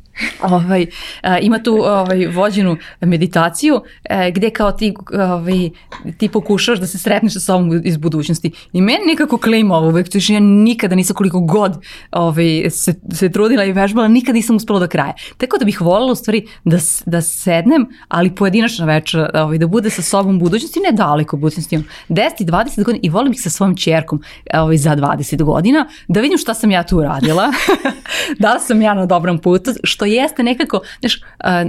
[0.42, 0.86] Ovaj,
[1.22, 5.70] a, ima tu ovaj, vođenu meditaciju e, gde kao ti, ovaj,
[6.18, 8.50] ti pokušaš da se sretneš sa sobom iz budućnosti.
[8.72, 11.78] I meni nekako klima ovo uvek, ja nikada nisam koliko god
[12.10, 15.14] ovaj, se, se trudila i vežbala, nikada nisam uspela do kraja.
[15.36, 16.76] Tako da bih voljela u stvari da,
[17.06, 21.78] da sednem, ali pojedinačna večer, ovaj, da bude sa sobom budućnosti, ne daleko budućnosti,
[22.08, 24.22] 10 i 20 godina i volim bih sa svojom čerkom
[24.54, 27.52] ovaj, za 20 godina, da vidim šta sam ja tu uradila,
[28.40, 31.20] da li sam ja na dobrom putu, što jeste nekako, znaš,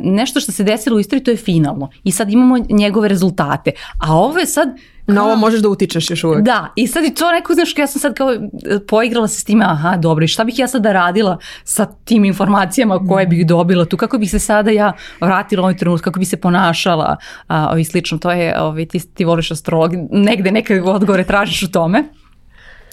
[0.03, 1.89] nešto što se desilo u istoriji, to je finalno.
[2.03, 3.71] I sad imamo njegove rezultate.
[3.99, 4.69] A ovo je sad,
[5.07, 6.41] Na ovo možeš da utičeš još uvek.
[6.41, 8.39] Da, i sad i to neko, znaš, ja sam sad kao e,
[8.87, 12.99] poigrala se s time, aha, dobro, i šta bih ja sada radila sa tim informacijama
[13.09, 16.25] koje bih dobila tu, kako bih se sada ja vratila u ovaj trenutku, kako bi
[16.25, 21.23] se ponašala a, i slično, to je, ovi, ti, ti voliš astrolog, negde neke odgovore
[21.23, 22.03] tražiš u tome.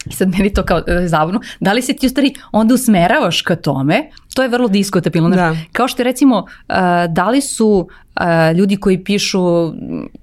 [0.07, 1.41] I sad meni to kao e, zabavno.
[1.61, 4.11] Da li se ti u stvari onda usmeravaš ka tome?
[4.35, 5.29] To je vrlo diskutabilno.
[5.31, 5.57] Da.
[5.73, 6.75] Kao što je recimo, uh,
[7.09, 9.73] da li su uh, ljudi koji pišu,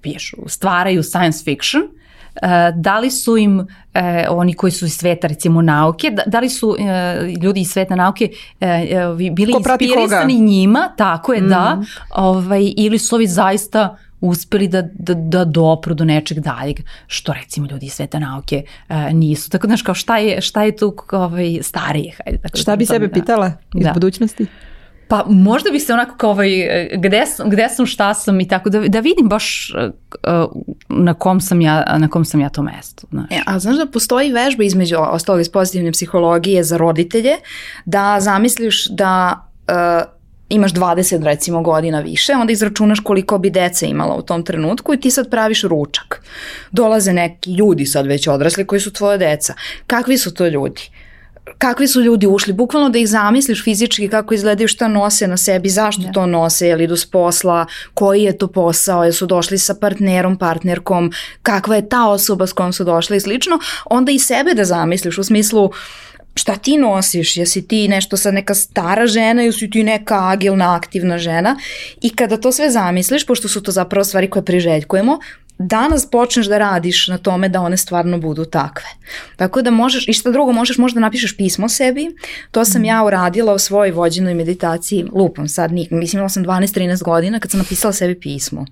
[0.01, 1.83] pišu, stvaraju science fiction,
[2.35, 3.65] Uh, da li su im uh,
[4.29, 6.77] oni koji su iz sveta recimo nauke, da, da li su uh,
[7.43, 8.29] ljudi iz sveta nauke
[9.31, 11.49] bili inspirisani njima, tako je mm.
[11.49, 11.83] da, mhm.
[12.15, 17.67] ovaj, ili su ovi zaista uspeli da, da, da dopru do nečeg daljeg, što recimo
[17.67, 19.49] ljudi iz sveta nauke uh, nisu.
[19.49, 22.13] Tako znaš, kao šta je, šta je tu ovaj, starije?
[22.25, 23.13] Hajde, tako šta da bi sebe da.
[23.13, 23.93] pitala iz da.
[23.93, 24.45] budućnosti?
[25.07, 26.49] Pa možda bi se onako kao ovaj,
[26.97, 29.73] gde sam, gde sam, šta sam i tako, da, da vidim baš
[30.27, 30.51] uh,
[30.89, 33.07] na kom sam ja, na kom sam ja to mesto.
[33.09, 33.31] Znaš.
[33.31, 37.33] E, a znaš da postoji vežba između ostalog iz pozitivne psihologije za roditelje,
[37.85, 40.20] da zamisliš da uh,
[40.51, 44.99] imaš 20 recimo godina više, onda izračunaš koliko bi deca imala u tom trenutku i
[44.99, 46.21] ti sad praviš ručak.
[46.71, 49.53] Dolaze neki ljudi sad već odrasli koji su tvoje deca.
[49.87, 50.89] Kakvi su to ljudi?
[51.57, 55.69] kakvi su ljudi ušli, bukvalno da ih zamisliš fizički kako izgledaju, šta nose na sebi,
[55.69, 59.75] zašto to nose, je li idu s posla, koji je to posao, jesu došli sa
[59.75, 64.53] partnerom, partnerkom, kakva je ta osoba s kojom su došli i slično, onda i sebe
[64.53, 65.71] da zamisliš u smislu
[66.35, 70.75] šta ti nosiš, jesi ti nešto sad neka stara žena ili si ti neka agilna,
[70.75, 71.55] aktivna žena
[72.01, 75.19] i kada to sve zamisliš, pošto su to zapravo stvari koje priželjkujemo,
[75.57, 78.87] danas počneš da radiš na tome da one stvarno budu takve.
[79.35, 82.15] Tako da možeš, i šta drugo, možeš možda napišeš pismo sebi,
[82.51, 87.39] to sam ja uradila u svojoj vođenoj meditaciji, lupam sad, mislim imala sam 12-13 godina
[87.39, 88.65] kad sam napisala sebi pismo.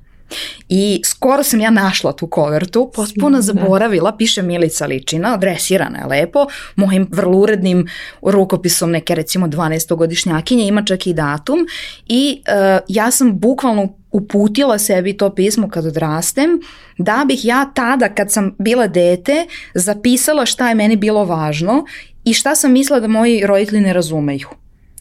[0.70, 6.46] I skoro sam ja našla tu kovertu, potpuno zaboravila, piše Milica Ličina, adresirana je lepo,
[6.76, 7.88] mojim vrlo urednim
[8.22, 11.60] rukopisom neke recimo 12-godišnjakinje, ima čak i datum
[12.08, 16.60] i uh, ja sam bukvalno uputila sebi to pismo kad odrastem,
[16.98, 21.86] da bih ja tada kad sam bila dete zapisala šta je meni bilo važno
[22.24, 24.48] i šta sam mislila da moji roditelji ne razumeju.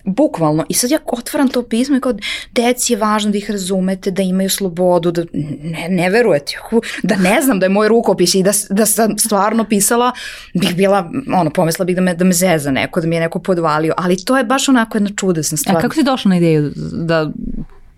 [0.08, 0.64] Bukvalno.
[0.68, 2.14] I sad ja otvaram to pismo i kao,
[2.52, 6.58] deci je važno da ih razumete, da imaju slobodu, da ne, ne verujete,
[7.02, 10.12] da ne znam da je moj rukopis i da, da sam stvarno pisala,
[10.54, 13.38] bih bila, ono, pomisla bih da me, da me zeza neko, da mi je neko
[13.38, 15.76] podvalio, ali to je baš onako jedna čudesna stvar.
[15.76, 17.30] A kako si došla na ideju da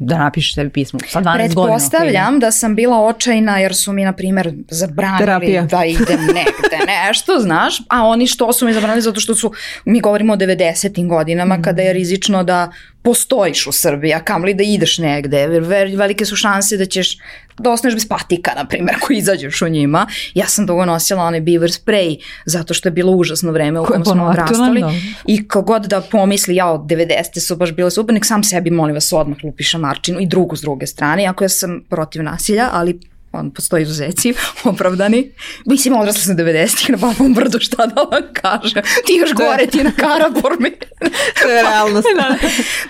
[0.00, 1.44] da napišeš sebi pismo sa 12 godina.
[1.44, 5.62] Pretpostavljam da sam bila očajna jer su mi, na primjer, zabranili Terapija.
[5.62, 9.52] da idem negde, nešto, znaš, a oni što su mi zabranili zato što su,
[9.84, 11.08] mi govorimo o 90.
[11.08, 11.62] godinama mm.
[11.62, 12.72] kada je rizično da
[13.02, 15.62] postojiš u Srbiji, a kamli da ideš negde, jer
[15.96, 17.18] velike su šanse da ćeš
[17.62, 20.06] da ostaneš bez patika, na primjer, ako izađeš u njima.
[20.34, 24.04] Ja sam dugo nosila onaj beaver spray, zato što je bilo užasno vreme u kojem
[24.04, 24.82] smo odrastali.
[25.26, 27.40] I kogod da pomisli, ja od 90.
[27.46, 30.60] su baš bile super, nek sam sebi, molim vas, odmah lupiša marčinu i drugu s
[30.60, 33.00] druge strane, ako ja sam protiv nasilja, ali
[33.32, 35.32] on postoji izuzeci, opravdani.
[35.66, 38.82] Mislim, odrasla sam 90-ih na Babom brdu, šta da vam kaže.
[39.06, 40.70] Ti još gore, ti na Karaburmi.
[41.42, 42.08] to je realnost.
[42.20, 42.36] da.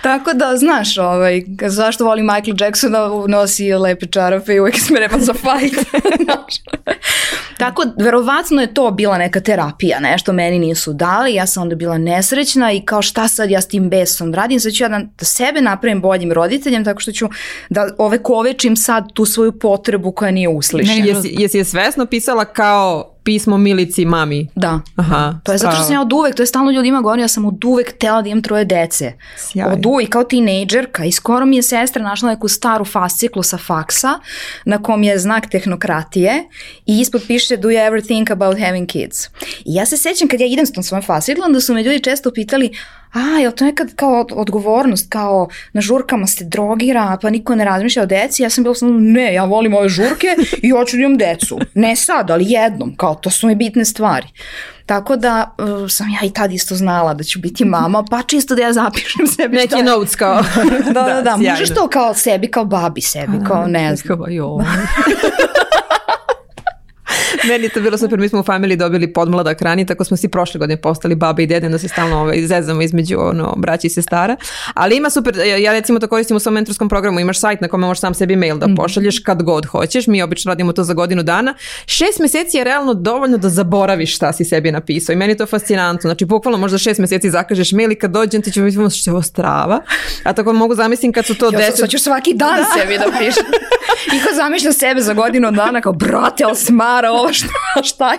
[0.03, 5.21] Tako da, znaš, ovaj, zašto volim Michael Jackson da nosi lepe čarape i uvijek smerepan
[5.21, 5.87] za fight.
[7.59, 11.99] Tako, verovatno je to bila neka terapija, nešto meni nisu dali, ja sam onda bila
[11.99, 15.25] nesrećna i kao šta sad ja s tim besom radim, sad ću ja da, da
[15.25, 17.29] sebe napravim boljim roditeljem, tako što ću
[17.71, 21.07] da ove kovečim sad tu svoju potrebu koja nije uslišena.
[21.07, 24.49] Jesi, jesi je svesno pisala kao pismo Milici mami.
[24.55, 24.81] Da.
[24.97, 27.29] Aha, to je zato što sam ja od uvek, to je stalno ljudima govorio, ja
[27.29, 29.13] sam od uvek tela da imam troje dece.
[29.37, 29.73] Sjaj.
[29.73, 34.19] Od uvek, kao tinejdžerka i skoro mi je sestra našla neku staru fasciklu sa faksa
[34.65, 36.45] na kom je znak tehnokratije
[36.87, 39.27] i ispod piše do you ever think about having kids.
[39.65, 42.01] I ja se sećam kad ja idem s tom svojom fasciklom da su me ljudi
[42.01, 42.71] često pitali
[43.13, 48.03] a, je to nekad kao odgovornost, kao na žurkama se drogira, pa niko ne razmišlja
[48.03, 50.27] o deci, ja sam bila sam, ne, ja volim ove žurke
[50.63, 51.59] i hoću da imam decu.
[51.75, 54.29] Ne sad, ali jednom, kao to su mi bitne stvari.
[54.87, 58.55] Tako da uh, sam ja i tad isto znala da ću biti mama, pa čisto
[58.55, 59.83] da ja zapišem sebi Neki šta...
[59.83, 60.43] notes kao.
[60.95, 61.37] da, da, da, da.
[61.37, 64.19] možeš to kao sebi, kao babi sebi, kao ne znam.
[64.19, 64.59] Kao, jo.
[67.49, 70.29] Meni je to bilo super, mi smo u familiji dobili podmladak rani, tako smo svi
[70.29, 73.91] prošle godine postali baba i dede, da se stalno ovaj, zezamo između ono, braća i
[73.91, 74.37] sestara.
[74.75, 77.87] Ali ima super, ja recimo to koristim u svom mentorskom programu, imaš sajt na kome
[77.87, 78.77] možeš sam sebi mail da mhm.
[78.77, 81.55] pošalješ kad god hoćeš, mi obično radimo to za godinu dana.
[81.87, 85.47] Šest mjeseci je realno dovoljno da zaboraviš šta si sebi napisao i meni je to
[85.47, 86.09] fascinantno.
[86.09, 89.13] Znači, bukvalno možda šest mjeseci zakažeš mail i kad dođem ti ću vidjeti što je
[89.13, 89.81] ovo strava.
[90.25, 91.77] A tako mogu zamislim kad su to deset...
[91.77, 92.81] Sad ću svaki dan da.
[92.81, 93.45] sebi da pišem.
[94.15, 97.49] I kad zamišljam sebe za godinu dana kao, brate, ali smara ovo šta,
[97.95, 98.13] šta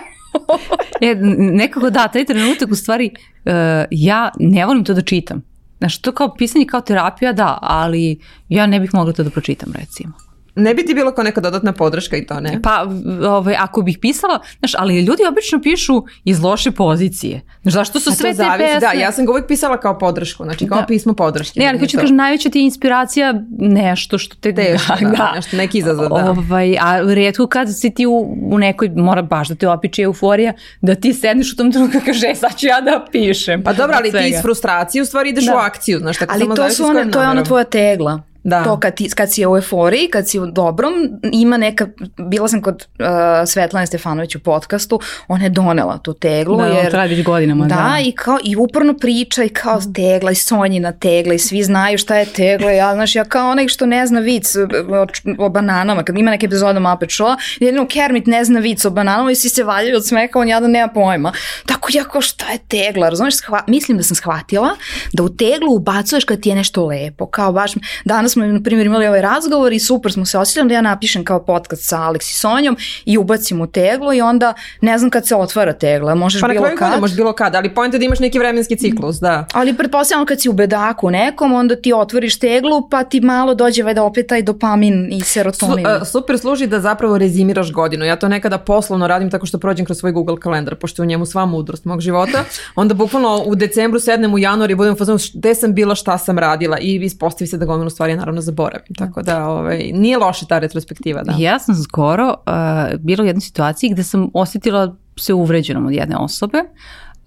[1.00, 3.10] je e, nekako da, taj trenutak u stvari
[3.44, 3.52] uh,
[3.90, 5.42] ja ne volim to da čitam.
[5.78, 9.72] Znaš, to kao pisanje kao terapija, da, ali ja ne bih mogla to da pročitam,
[9.74, 10.12] recimo.
[10.54, 12.60] Ne bi ti bilo kao neka dodatna podrška i to, ne?
[12.62, 12.86] Pa,
[13.28, 17.40] ovaj, ako bih pisala, znaš, ali ljudi obično pišu iz loše pozicije.
[17.62, 18.80] Znaš, zašto su sve te pesme?
[18.80, 20.86] Da, ja sam ga uvijek pisala kao podršku, znači kao da.
[20.86, 21.60] pismo podrške.
[21.60, 24.54] Ne, ali hoću kažem, najveća ti je inspiracija nešto što te...
[24.54, 26.30] Teško, da, da, nešto, neki izazov, da.
[26.30, 30.52] Ovaj, a redko kad si ti u, u nekoj, mora baš da te opiče euforija,
[30.80, 33.62] da ti sedneš u tom trenutku i kaže, e, sad ću ja da pišem.
[33.62, 35.54] Pa dobro, ali ti iz frustracije u stvari ideš da.
[35.54, 38.31] u akciju, znaš, tako ali to, su one, to je ona tvoja tegla.
[38.44, 38.64] Da.
[38.64, 40.92] To kad, ti, kad si u euforiji, kad si u dobrom,
[41.32, 41.86] ima neka,
[42.18, 43.06] bila sam kod uh,
[43.46, 46.56] Svetlane Stefanović u podcastu, ona je donela tu teglu.
[46.56, 47.66] Da, jer, traji već godinama.
[47.66, 51.62] Da, da, i, kao, i uporno priča i kao tegla i sonjina tegla i svi
[51.62, 52.70] znaju šta je tegla.
[52.70, 55.06] Ja, znaš, ja kao onaj što ne zna vic o,
[55.38, 59.30] o bananama, kad ima neke epizode Muppet Show, jedino Kermit ne zna vic o bananama
[59.30, 61.32] i svi se valjaju od smeka, on jadan nema pojma.
[61.66, 63.34] Tako ja kao šta je tegla, razumiješ,
[63.66, 64.70] mislim da sam shvatila
[65.12, 67.72] da u teglu ubacuješ kad ti je nešto lepo, kao baš
[68.04, 71.24] danas smo, na primjer, imali ovaj razgovor i super smo se osjećali, da ja napišem
[71.24, 75.26] kao podcast sa Alex i Sonjom i ubacim u teglu i onda ne znam kad
[75.26, 76.92] se otvara tegla, možeš pa bilo kad.
[76.92, 79.46] Pa možeš bilo kad, ali pojenta da imaš neki vremenski ciklus, da.
[79.52, 83.82] Ali pretpostavljamo kad si u bedaku nekom, onda ti otvoriš teglu pa ti malo dođe
[83.82, 85.86] vajda opet taj dopamin i serotonin.
[85.86, 88.04] Su, uh, super služi da zapravo rezimiraš godinu.
[88.04, 91.06] Ja to nekada poslovno radim tako što prođem kroz svoj Google kalendar, pošto je u
[91.06, 92.44] njemu sva mudrost mog života.
[92.74, 96.38] Onda bukvalno u decembru sednem u januar i budem fazonu gde sam bila, šta sam
[96.38, 98.94] radila i ispostavi se da gomilu stvari naravno zaboravim.
[98.94, 101.22] Tako da ovaj, nije loša ta retrospektiva.
[101.22, 101.34] Da.
[101.38, 106.16] Ja sam skoro uh, bila u jednoj situaciji gde sam osjetila se uvređenom od jedne
[106.16, 106.58] osobe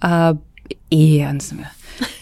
[0.04, 0.38] uh,
[0.90, 1.70] i onda sam ja,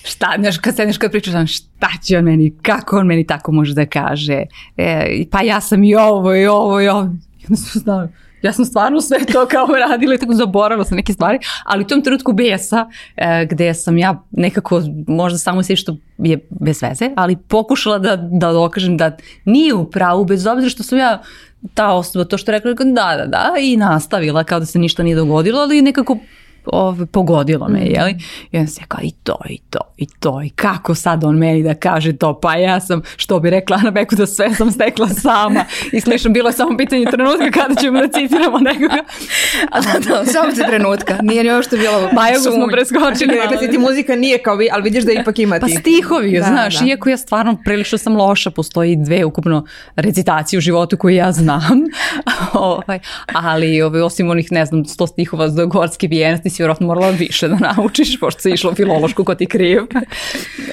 [0.04, 3.74] šta, znaš, kad sedneš kad pričaš, šta će on meni, kako on meni tako može
[3.74, 4.44] da kaže,
[4.78, 7.04] e, pa ja sam i ovo i ovo i ovo.
[7.40, 8.08] I onda sam znala,
[8.44, 11.88] ja sam stvarno sve to kao radila i tako zaboravila sam neke stvari, ali u
[11.88, 17.10] tom trenutku besa e, gde sam ja nekako možda samo sve što je bez veze,
[17.16, 21.22] ali pokušala da, da dokažem da nije u pravu bez obzira što sam ja
[21.74, 22.84] ta osoba to što rekla, da,
[23.18, 26.18] da, da, i nastavila kao da se ništa nije dogodilo, ali nekako
[26.66, 27.92] ove, pogodilo me, mm.
[27.96, 28.16] jeli?
[28.52, 31.64] I onda se kao i to, i to, i to, i kako sad on meni
[31.64, 35.08] da kaže to, pa ja sam, što bi rekla Ana Beku, da sve sam stekla
[35.08, 39.04] sama i slično, bilo je samo pitanje trenutka kada ćemo da citiramo nekoga.
[39.72, 43.36] A da, da, samo se trenutka, nije ni ovo što bilo Pa evo smo preskočili.
[43.44, 46.46] Rekla si ti muzika nije kao vi, ali vidiš da ipak ima Pa stihovi, da,
[46.46, 46.86] znaš, da.
[46.86, 51.84] iako ja stvarno prilično sam loša, postoji dve ukupno recitacije u životu koje ja znam,
[52.54, 53.00] ovaj,
[53.34, 57.48] ali ovaj, osim onih, ne znam, sto stihova za gorske vijenosti, si vjerojatno morala više
[57.48, 59.82] da naučiš, pošto si išla u filološku ko ti kriv.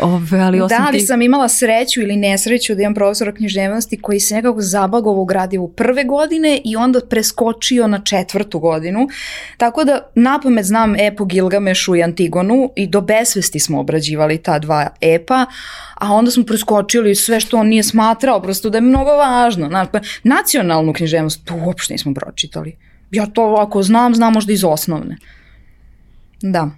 [0.00, 1.06] Ove, ali osim da, ali ti...
[1.06, 5.68] sam imala sreću ili nesreću da imam profesora književnosti koji se nekako zabagovo ugradio u
[5.68, 9.08] prve godine i onda preskočio na četvrtu godinu.
[9.56, 14.88] Tako da napamet znam epo Gilgamešu i Antigonu i do besvesti smo obrađivali ta dva
[15.00, 15.46] epa,
[15.94, 19.68] a onda smo preskočili sve što on nije smatrao, prosto da je mnogo važno.
[19.68, 22.76] Znaš, pa, nacionalnu književnost to uopšte nismo pročitali.
[23.10, 25.16] Ja to ako znam, znam možda iz osnovne.
[26.42, 26.70] Da.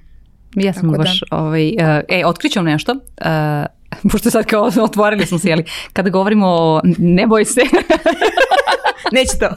[0.54, 1.36] Ja sam baš, da.
[1.36, 3.66] ovaj, uh, e, otkriću nešto, uh,
[4.12, 7.60] pošto sad kao otvorili smo se, jeli, kada govorimo o ne boj se.
[9.12, 9.48] Neće to.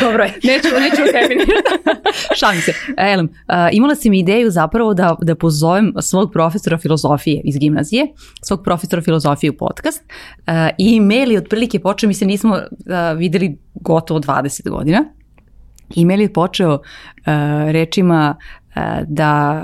[0.00, 0.30] Dobro je.
[0.30, 1.40] Neću, neću o tebi.
[2.36, 2.72] Šalim se.
[2.98, 8.06] Elem, uh, imala sam ideju zapravo da, da pozovem svog profesora filozofije iz gimnazije,
[8.42, 13.18] svog profesora filozofije u podcast uh, i mail je otprilike počeo, mi se nismo uh,
[13.18, 15.04] videli gotovo 20 godina.
[15.96, 16.80] E-mail je počeo uh,
[17.70, 18.36] rečima
[19.06, 19.62] da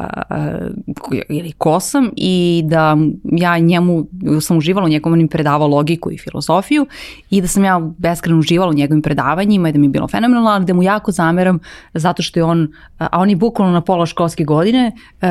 [1.29, 4.07] ili ko sam i da ja njemu
[4.41, 6.87] sam uživala u njegovom predavao logiku i filozofiju
[7.31, 10.51] i da sam ja beskreno uživala u njegovim predavanjima i da mi je bilo fenomenalno,
[10.51, 11.59] ali da mu jako zameram
[11.95, 15.27] zato što je on, a on je bukvalno na pola školske godine e,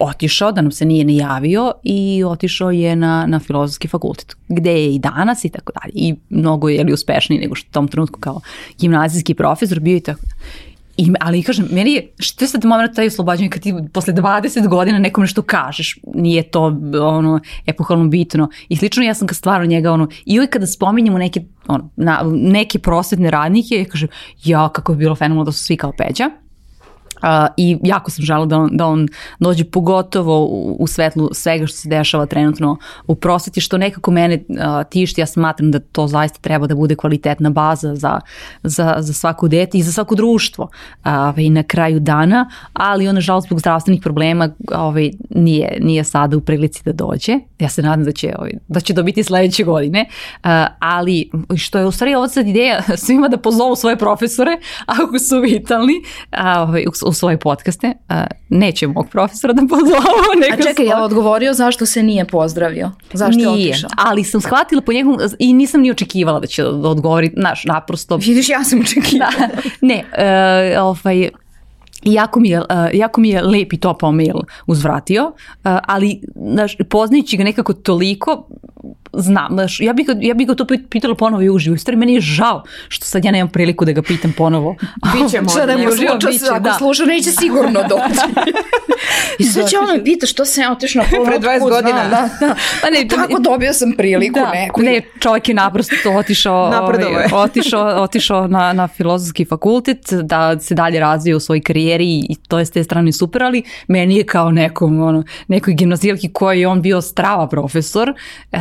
[0.00, 4.94] otišao, da nam se nije najavio i otišao je na, na filozofski fakultet, gde je
[4.94, 8.20] i danas i tako dalje i mnogo je li uspešniji nego što u tom trenutku
[8.20, 8.40] kao
[8.78, 10.71] gimnazijski profesor bio i tako dalje.
[11.02, 14.68] I, ali kažem, meni je, što je sad moment taj oslobađanje kad ti posle 20
[14.68, 16.62] godina nekom nešto kažeš, nije to
[17.02, 18.48] ono epohalno bitno.
[18.68, 22.20] I slično ja sam kad stvarno njega ono, i uvijek kada spominjemo neke, ono, na,
[22.32, 24.08] neke prosvetne radnike, ja kažem,
[24.44, 26.30] ja kako je bilo fenomenalno da su svi kao Peđa,
[27.22, 29.08] Uh, I jako sam žela da on, da on
[29.38, 34.44] dođe pogotovo u, u svetlu svega što se dešava trenutno u prosveti, što nekako mene
[34.48, 34.56] uh,
[34.90, 35.20] tišti.
[35.20, 38.20] Ja smatram da to zaista treba da bude kvalitetna baza za,
[38.62, 40.68] za, za svaku dete i za svako društvo
[41.04, 46.36] uh, i na kraju dana, ali on nažalost zbog zdravstvenih problema ovaj, nije, nije sada
[46.36, 47.38] u prilici da dođe.
[47.58, 51.86] Ja se nadam da će, ovaj, da će dobiti sledeće godine, uh, ali što je
[51.86, 54.52] u stvari ovo sad ideja svima da pozovu svoje profesore
[55.02, 55.94] ako su vitalni
[56.32, 57.92] uh, ovaj, u, u svoje podcaste.
[58.48, 59.96] Neće mog profesora da pozovu.
[60.52, 62.90] A čekaj, je odgovorio zašto se nije pozdravio?
[63.12, 63.90] Zašto nije, je otišao?
[63.96, 68.16] ali sam shvatila po njegovom i nisam ni očekivala da će da odgovori, znaš, naprosto.
[68.16, 69.32] Vidiš, ja sam očekivala.
[69.38, 69.48] Da,
[69.80, 70.04] ne,
[70.76, 71.28] uh, ovaj,
[72.02, 74.36] jako mi je, uh, jako mi je lep i topao mail
[74.66, 75.32] uzvratio, uh,
[75.64, 76.20] ali
[76.52, 78.48] znaš, poznajući ga nekako toliko,
[79.12, 81.76] znam, znaš, ja bih, ja bih ga to pitala ponovo i uživo.
[81.76, 84.76] Stvari, meni je žao što sad ja nemam priliku da ga pitam ponovo.
[85.12, 85.66] Biće možda.
[85.66, 86.74] Ne uživo, biće, ako da.
[86.78, 88.20] sluša, neće sigurno doći.
[89.38, 91.40] I sve će ono pita što se ja otiš na polotku.
[91.40, 92.08] Pre 20 godina.
[92.08, 92.54] Da, da.
[92.82, 94.50] Pa ne, Tako dobio sam priliku da.
[94.50, 94.82] neku.
[94.82, 101.00] Ne, čovjek je naprosto otišao, ovaj, otišao, otišao na, na filozofski fakultet da se dalje
[101.00, 104.50] razvije u svojoj karijeri i to je s te strane super, ali meni je kao
[104.50, 108.10] nekom, ono, nekoj gimnazijalki koji je on bio strava profesor,
[108.52, 108.58] uh,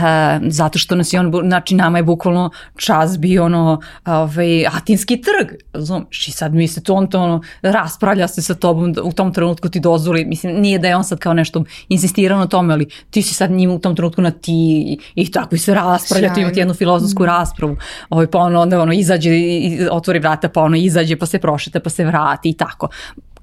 [0.48, 5.58] zato što nas je on, znači nama je bukvalno čas bio ono, ovaj, Atinski trg,
[5.74, 9.70] razumiješ, i sad misli to on to ono, raspravlja se sa tobom, u tom trenutku
[9.70, 13.22] ti dozvoli, mislim, nije da je on sad kao nešto insistirao na tome, ali ti
[13.22, 14.52] si sad njim u tom trenutku na ti
[14.88, 17.26] i, i tako i se raspravlja, tu imati jednu filozofsku mm.
[17.26, 17.78] raspravu,
[18.10, 21.80] ovaj, pa ono, onda ono izađe i otvori vrata, pa ono izađe, pa se prošete,
[21.80, 22.90] pa se vrati i tako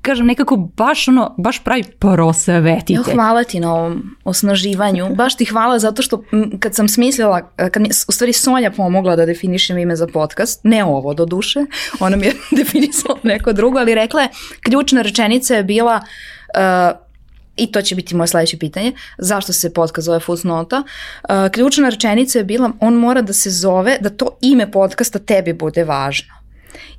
[0.03, 2.92] kažem, nekako baš ono, baš pravi prosvetite.
[2.92, 5.14] Ja, hvala ti na ovom osnaživanju.
[5.14, 6.22] Baš ti hvala zato što
[6.61, 10.84] kad sam smislila, kad mi u stvari Sonja pomogla da definišem ime za podcast, ne
[10.84, 11.64] ovo do duše,
[12.01, 14.28] ona mi je definisala neko drugo, ali rekla je,
[14.61, 16.01] ključna rečenica je bila
[16.55, 16.99] uh,
[17.57, 20.82] i to će biti moje sledeće pitanje, zašto se podcast zove Footnota.
[21.22, 25.53] Uh, ključna rečenica je bila, on mora da se zove, da to ime podcasta tebi
[25.53, 26.38] bude važno.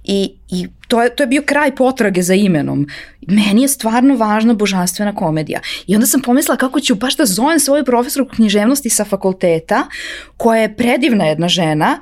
[0.03, 2.87] I, i to, je, to je bio kraj potrage za imenom.
[3.27, 5.59] Meni je stvarno važna božanstvena komedija.
[5.87, 9.87] I onda sam pomislila kako ću baš da zovem svoju profesoru književnosti sa fakulteta,
[10.37, 11.99] koja je predivna jedna žena,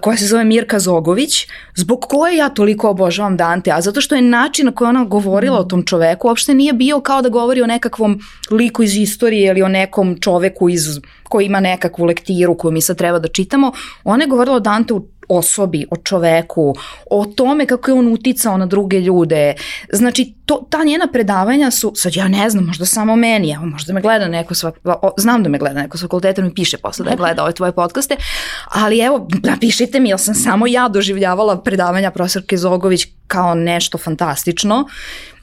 [0.00, 4.22] koja se zove Mirka Zogović, zbog koje ja toliko obožavam Dante, a zato što je
[4.22, 5.60] način na koji ona govorila mm.
[5.60, 9.62] o tom čoveku uopšte nije bio kao da govori o nekakvom liku iz istorije ili
[9.62, 13.72] o nekom čoveku iz, koji ima nekakvu lektiru koju mi sad treba da čitamo.
[14.04, 16.74] Ona je govorila o Dante u osobi, o čoveku,
[17.10, 19.54] o tome kako je on uticao na druge ljude.
[19.92, 23.92] Znači, to, ta njena predavanja su, sad ja ne znam, možda samo meni, evo, možda
[23.92, 24.74] me gleda neko svak,
[25.16, 27.72] znam da me gleda neko s fakulteta, mi piše posle da je gleda ove tvoje
[27.72, 28.16] podcaste,
[28.64, 34.84] ali evo, napišite mi, jel sam samo ja doživljavala predavanja profesorke Zogović kao nešto fantastično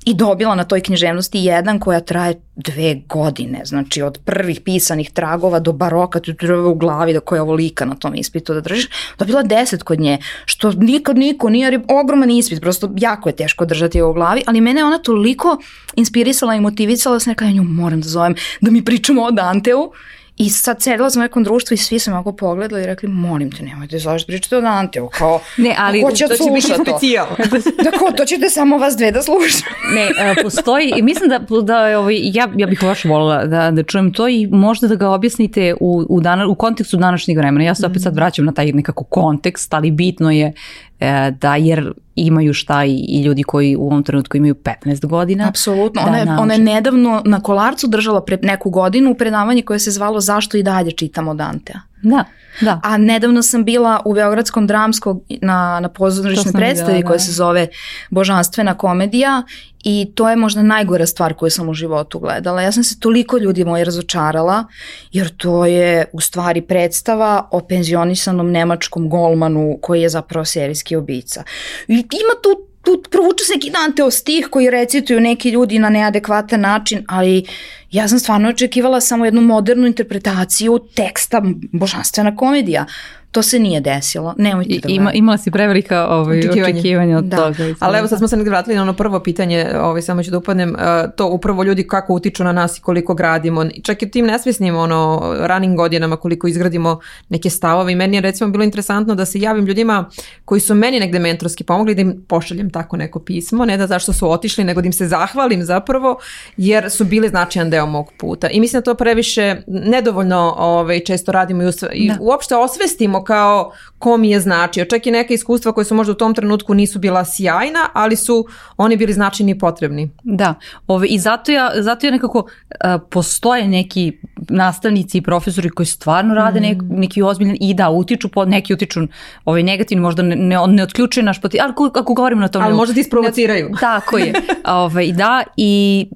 [0.07, 5.59] i dobila na toj književnosti jedan koja traje dve godine, znači od prvih pisanih tragova
[5.59, 8.87] do baroka, tu treba u glavi da koja lika na tom ispitu da držiš,
[9.19, 14.01] dobila deset kod nje, što nikad niko nije ogroman ispit, prosto jako je teško držati
[14.01, 15.57] u glavi, ali mene ona toliko
[15.95, 19.31] inspirisala i motivisala da sam neka, ja nju moram da zovem da mi pričamo o
[19.31, 19.91] Danteu
[20.37, 23.09] I sad sedela sam u nekom društvu i svi su me ovako pogledali i rekli,
[23.09, 26.67] molim te, nemojte zašto pričate o Danteu, kao, ne, ali, ko će to će biti
[26.83, 27.27] specijal.
[27.83, 29.65] da ko, to ćete samo vas dve da slušate.
[29.95, 34.13] ne, uh, postoji, mislim da, da ovaj, ja, ja bih baš volila da, da čujem
[34.13, 37.65] to i možda da ga objasnite u, u, dana, u kontekstu današnjeg vremena.
[37.65, 40.53] Ja se opet sad vraćam na taj nekako kontekst, ali bitno je
[40.99, 45.47] e, da jer imaju šta i, i ljudi koji u ovom trenutku imaju 15 godina.
[45.47, 46.01] Apsolutno.
[46.01, 49.91] Da ona, je, ona je nedavno na Kolarcu držala pre neku godinu predavanje koje se
[49.91, 51.79] zvalo Zašto i dalje čitamo Dantea.
[52.01, 52.25] Da.
[52.61, 52.79] Da.
[52.83, 57.67] A nedavno sam bila u Beogradskom dramskog na, na pozorničnoj predstavi da, koja se zove
[58.09, 59.43] Božanstvena komedija
[59.83, 62.61] i to je možda najgora stvar koju sam u životu gledala.
[62.61, 64.65] Ja sam se toliko ljudi moji razočarala
[65.11, 71.43] jer to je u stvari predstava o penzionisanom nemačkom golmanu koji je zapravo serijski obica.
[71.87, 76.61] I ima tu tu provuče se neki Danteo stih koji recituju neki ljudi na neadekvatan
[76.61, 77.45] način, ali
[77.91, 82.85] ja sam stvarno očekivala samo jednu modernu interpretaciju teksta božanstvena komedija
[83.31, 84.33] to se nije desilo.
[84.37, 86.73] Nemojte da Ima, imala si prevelika ovaj, očekivanja.
[86.73, 87.37] očekivanja od da.
[87.37, 87.73] toga.
[87.79, 90.37] Ali evo sad smo se negdje vratili na ono prvo pitanje, ovaj, samo ću da
[90.37, 90.79] upadnem, uh,
[91.15, 93.65] to upravo ljudi kako utiču na nas i koliko gradimo.
[93.83, 96.99] Čak i tim nesvjesnim ono, ranim godinama koliko izgradimo
[97.29, 100.09] neke stavove i meni je recimo bilo interesantno da se javim ljudima
[100.45, 104.13] koji su meni negde mentorski pomogli da im pošaljem tako neko pismo, ne da zašto
[104.13, 106.19] su otišli, nego da im se zahvalim zapravo
[106.57, 108.49] jer su bili značajan deo mog puta.
[108.49, 112.17] I mislim da to previše nedovoljno ovaj, često radimo i, i da.
[112.19, 114.85] uopšte osvestimo kao ko mi je značio.
[114.85, 118.45] Čak i neke iskustva koje su možda u tom trenutku nisu bila sjajna, ali su
[118.77, 120.09] oni bili značajni i potrebni.
[120.23, 120.53] Da,
[120.87, 124.19] ove, i zato ja, zato ja nekako uh, postoje neki
[124.49, 126.99] nastavnici i profesori koji stvarno rade nek, mm.
[126.99, 128.99] neki ozbiljni i da, utiču, po, neki utiču
[129.45, 132.63] ovaj negativni, možda ne, ne, ne otključuje naš poti, ali ako, ako govorimo na tom...
[132.63, 133.69] Ali možda ti isprovociraju.
[133.69, 134.33] Ne, tako je.
[134.65, 136.07] Ove, da, i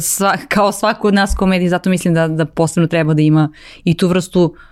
[0.00, 3.52] sva, kao svako od nas komediji, zato mislim da, da posebno treba da ima
[3.84, 4.71] i tu vrstu uh,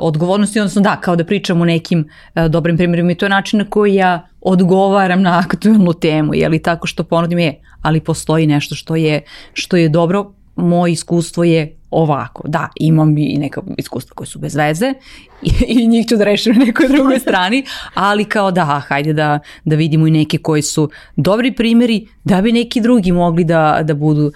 [0.00, 3.58] odgovornosti, odnosno da, kao da pričam o nekim uh, dobrim primjerima i to je način
[3.58, 8.46] na koji ja odgovaram na aktualnu temu, je li tako što ponudim je, ali postoji
[8.46, 12.42] nešto što je, što je dobro, moje iskustvo je ovako.
[12.48, 14.94] Da, imam i neka iskustva koje su bez veze
[15.66, 17.64] i, njih ću da rešim na nekoj drugoj strani,
[17.94, 22.52] ali kao da, hajde da, da vidimo i neke koji su dobri primjeri, da bi
[22.52, 24.32] neki drugi mogli da, da budu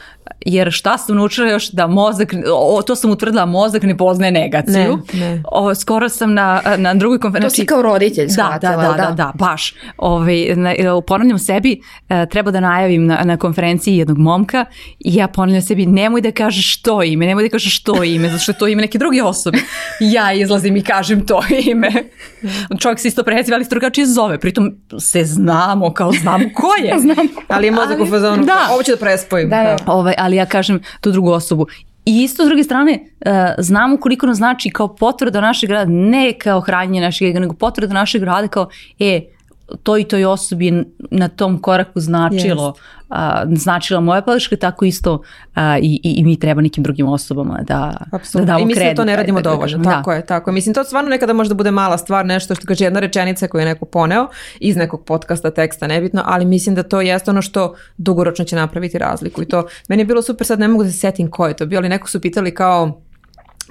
[0.46, 4.98] jer šta sam naučila još da mozak, o, to sam utvrdila, mozak ne poznaje negaciju.
[5.12, 5.42] Ne, ne.
[5.44, 7.56] O, skoro sam na, na drugoj konferenciji.
[7.56, 9.74] To si kao roditelj da, da, da, da, da, baš.
[9.96, 10.74] Ove, na,
[11.06, 14.64] ponavljam sebi, e, treba da najavim na, na konferenciji jednog momka
[14.98, 18.42] i ja ponavljam sebi, nemoj da kažeš što ime, nemoj da kažeš što ime, zato
[18.42, 19.58] što to ime neke druge osobe.
[20.00, 21.90] Ja izlazim i kažem to ime.
[22.80, 24.38] Čovjek se isto preziva, ali se drugačije zove.
[24.38, 26.98] Pritom se znamo, kao znamo ko je.
[27.04, 27.28] Znam.
[27.48, 28.68] Ali je mozak u fazonu, da.
[28.72, 29.48] ovo ću da prespojim.
[29.48, 29.76] Da, da.
[29.86, 31.66] Ovaj, ali ja kažem tu drugu osobu
[32.04, 36.32] I isto s druge strane, uh, znamo koliko nam znači kao potvrda našeg rada, ne
[36.38, 38.68] kao hranjenje našeg ega, nego potvrda našeg rada kao,
[38.98, 39.20] e,
[39.82, 42.80] to i toj osobi na tom koraku značilo, yes.
[43.08, 45.22] a, značila moja podrška, tako isto
[45.54, 48.46] a, i, i, i mi treba nekim drugim osobama da, Absolutno.
[48.46, 49.90] da damo I mislim da to ne radimo da, dovoljno, da.
[49.90, 50.54] tako je, tako je.
[50.54, 53.66] Mislim, to stvarno nekada možda bude mala stvar, nešto što kaže jedna rečenica koju je
[53.66, 54.28] neko poneo
[54.60, 58.98] iz nekog podcasta, teksta, nebitno, ali mislim da to jeste ono što dugoročno će napraviti
[58.98, 61.56] razliku i to, meni je bilo super, sad ne mogu da se setim ko je
[61.56, 63.00] to bio, ali neko su pitali kao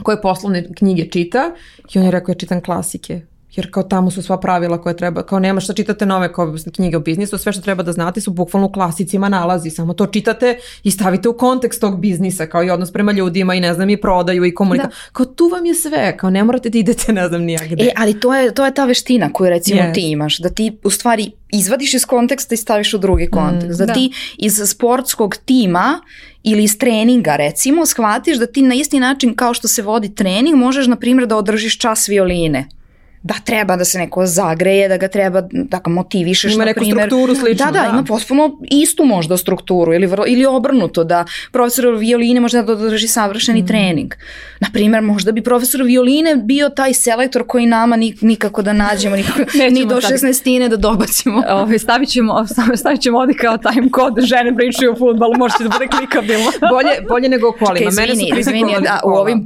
[0.03, 1.51] koje poslovne knjige čita
[1.93, 3.21] i on je rekao ja čitam klasike
[3.55, 6.97] jer kao tamo su sva pravila koje treba, kao nema šta čitate nove kao knjige
[6.97, 10.57] o biznisu, sve što treba da znate su bukvalno u klasicima nalazi, samo to čitate
[10.83, 13.97] i stavite u kontekst tog biznisa, kao i odnos prema ljudima i ne znam i
[13.97, 14.89] prodaju i komunikacija.
[14.89, 15.11] Da.
[15.11, 17.83] Kao tu vam je sve, kao ne morate da idete ne znam nijagde.
[17.83, 19.93] E, ali to je, to je ta veština koju recimo yes.
[19.93, 23.79] ti imaš, da ti u stvari izvadiš iz konteksta i staviš u drugi mm, kontekst.
[23.79, 26.01] Mm, da, da ti iz sportskog tima
[26.43, 30.55] ili iz treninga recimo shvatiš da ti na isti način kao što se vodi trening
[30.55, 32.78] možeš na primjer da održiš čas violine
[33.23, 36.53] da treba da se neko zagreje, da ga treba da ga motivišeš.
[36.53, 37.07] Ima neku primer.
[37.07, 37.65] strukturu slično.
[37.65, 42.39] Da, da, da, ima potpuno istu možda strukturu ili, vrlo, ili obrnuto, da profesor violine
[42.39, 43.67] može da održi savršeni mm.
[43.67, 44.13] trening.
[44.59, 49.39] Naprimer, možda bi profesor violine bio taj selektor koji nama nikako da nađemo, nikako,
[49.71, 50.69] ni do 16.
[50.69, 51.43] da dobacimo.
[51.61, 52.45] Ove, stavit, ćemo,
[52.75, 56.51] stavit ćemo ovdje kao time kod žene pričaju o futbalu, možete da bude klikabilno.
[56.73, 57.91] bolje, bolje nego u kolima.
[57.91, 59.43] Čekaj, izvini, izvini, da, u ovim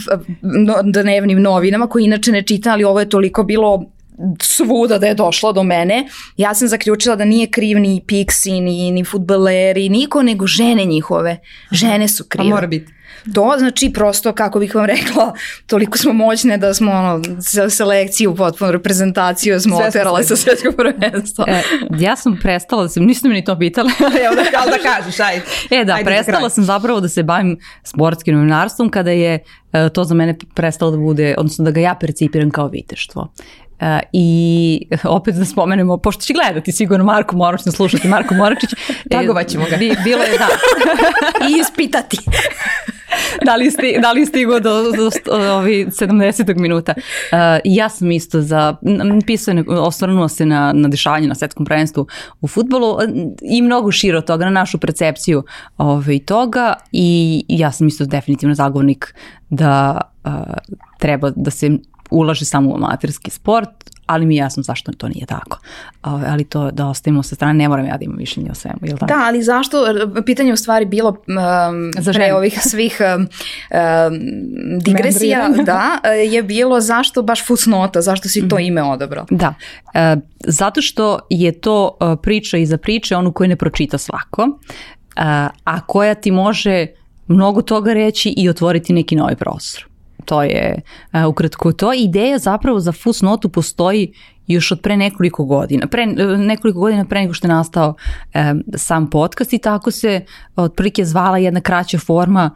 [0.84, 3.92] dnevnim novinama koji inače ne čita, ali ovo je toliko bilo bilo
[4.42, 6.08] svuda da je došla do mene,
[6.38, 11.40] ja sam zaključila da nije kriv ni Pixi, ni, ni futbaleri, niko, nego žene njihove.
[11.72, 12.48] Žene su krive.
[12.48, 12.94] A mora biti.
[13.34, 15.34] To znači prosto, kako bih vam rekla,
[15.68, 17.22] toliko smo moćne da smo ono,
[17.70, 21.46] selekciju, potpuno reprezentaciju smo oterale sa svjetskog prvenstva.
[21.48, 21.62] E,
[22.00, 23.92] ja sam prestala da se, niste mi ni to pitali.
[24.26, 25.42] Evo da, da kažeš, ajde.
[25.72, 29.40] E da, ajde prestala sam zapravo da se bavim sportskim novinarstvom kada je
[29.74, 33.34] e, to za mene prestalo da bude, odnosno da ga ja percipiram kao viteštvo.
[34.12, 38.70] I opet da spomenemo, pošto će gledati sigurno Marko Moračić, slušati Marko Moračić.
[39.12, 39.78] Tagovaćemo ga.
[39.78, 40.48] Bi, bilo je, da.
[41.50, 42.18] I ispitati.
[43.46, 46.60] da, li sti, da li stigo do, do, do ovi 70.
[46.60, 46.94] minuta.
[46.98, 48.76] Uh, ja sam isto za,
[49.26, 52.08] pisao osvrnuo se na, na dešavanje na svetskom prvenstvu
[52.42, 52.98] u futbolu
[53.42, 55.44] i mnogo širo toga, na našu percepciju
[55.78, 59.16] ove, toga i ja sam isto definitivno zagovornik
[59.50, 60.32] da uh,
[61.00, 61.78] treba da se
[62.14, 63.70] ulaže samo u amaterski sport,
[64.06, 65.60] ali mi je jasno zašto to nije tako.
[66.02, 68.78] Ali to da ostavimo sa strane, ne moram ja da imam mišljenje o svemu.
[68.82, 69.06] Ili tako?
[69.06, 69.78] Da, ali zašto,
[70.26, 73.30] pitanje u stvari bilo um, Za pre ovih svih um, um
[74.80, 78.66] digresija, da, je bilo zašto baš fusnota, zašto si to mhm.
[78.66, 79.26] ime odabrao?
[79.30, 79.54] Da,
[79.86, 85.24] uh, zato što je to uh, priča iza priče, onu koju ne pročita svako, uh,
[85.64, 86.88] a koja ti može
[87.28, 89.93] mnogo toga reći i otvoriti neki novi prostor
[90.26, 90.82] to je
[91.14, 91.94] uh, ukratko to.
[91.94, 94.14] Ideja zapravo za Fusnotu postoji
[94.48, 96.06] još od pre nekoliko godina, pre,
[96.38, 97.96] nekoliko godina pre nego što je nastao
[98.36, 102.52] um, sam podcast i tako se otprilike zvala jedna kraća forma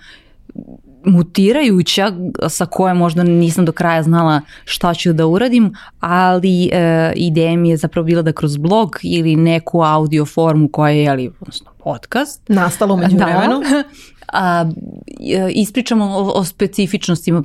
[1.05, 2.11] mutirajuća
[2.49, 7.70] sa koje možda nisam do kraja znala šta ću da uradim, ali e, ideja mi
[7.70, 12.49] je zapravo bila da kroz blog ili neku audio formu koja je, ali, odnosno podcast.
[12.49, 13.61] Nastalo među da, vremenu.
[14.34, 14.65] a,
[15.53, 17.43] ispričamo o, o specifičnostima,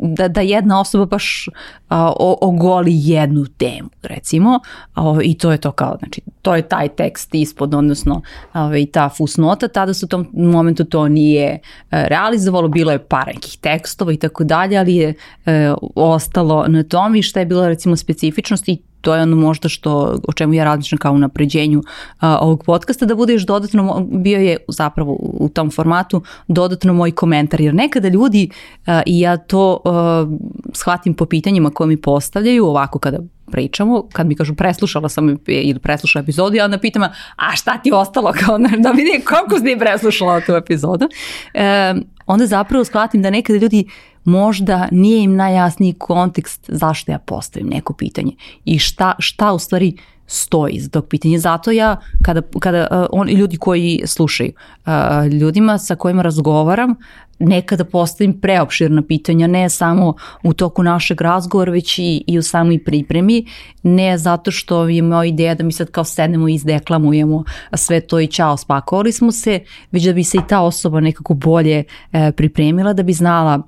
[0.00, 1.48] da, da jedna osoba baš
[1.88, 4.60] a, o, ogoli jednu temu, recimo,
[4.94, 8.86] a, i to je to kao, znači, to je taj tekst ispod, odnosno a, i
[8.86, 11.58] ta fusnota, tada se u tom momentu to nije e,
[11.90, 15.14] realizovalo, bilo je par nekih tekstova i tako dalje, ali je
[15.44, 18.78] a, e, ostalo na tom i šta je bilo recimo specifičnost i
[19.08, 21.82] to je ono možda što, o čemu ja razmišljam kao u napređenju
[22.20, 27.12] a, ovog podcasta, da bude još dodatno, bio je zapravo u tom formatu dodatno moj
[27.12, 28.50] komentar, jer nekada ljudi,
[28.86, 30.26] a, i ja to a,
[30.72, 33.18] shvatim po pitanjima koje mi postavljaju, ovako kada
[33.50, 37.02] pričamo, kad mi kažu preslušala sam ili preslušala epizodu, ja onda pitam,
[37.36, 41.08] a šta ti ostalo, kao da vidi koliko si preslušala tu epizodu,
[41.54, 41.94] e,
[42.28, 43.84] onda zapravo shvatim da nekada ljudi
[44.24, 48.32] možda nije im najjasniji kontekst zašto ja postavim neko pitanje
[48.64, 51.38] i šta, šta u stvari stoji za tog pitanja.
[51.38, 54.52] Zato ja, kada, kada uh, oni, ljudi koji slušaju,
[54.86, 54.92] uh,
[55.40, 56.94] ljudima sa kojima razgovaram,
[57.38, 62.84] nekada postavim preopširna pitanja, ne samo u toku našeg razgovora, već i, i u samoj
[62.84, 63.46] pripremi,
[63.82, 68.20] ne zato što je moja ideja da mi sad kao sednemo i izdeklamujemo sve to
[68.20, 69.60] i čao, spakovali smo se,
[69.92, 73.62] već da bi se i ta osoba nekako bolje uh, pripremila, da bi znala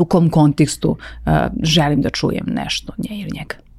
[0.00, 1.32] u kom kontekstu uh,
[1.62, 3.71] želim da čujem nešto nje ili njega.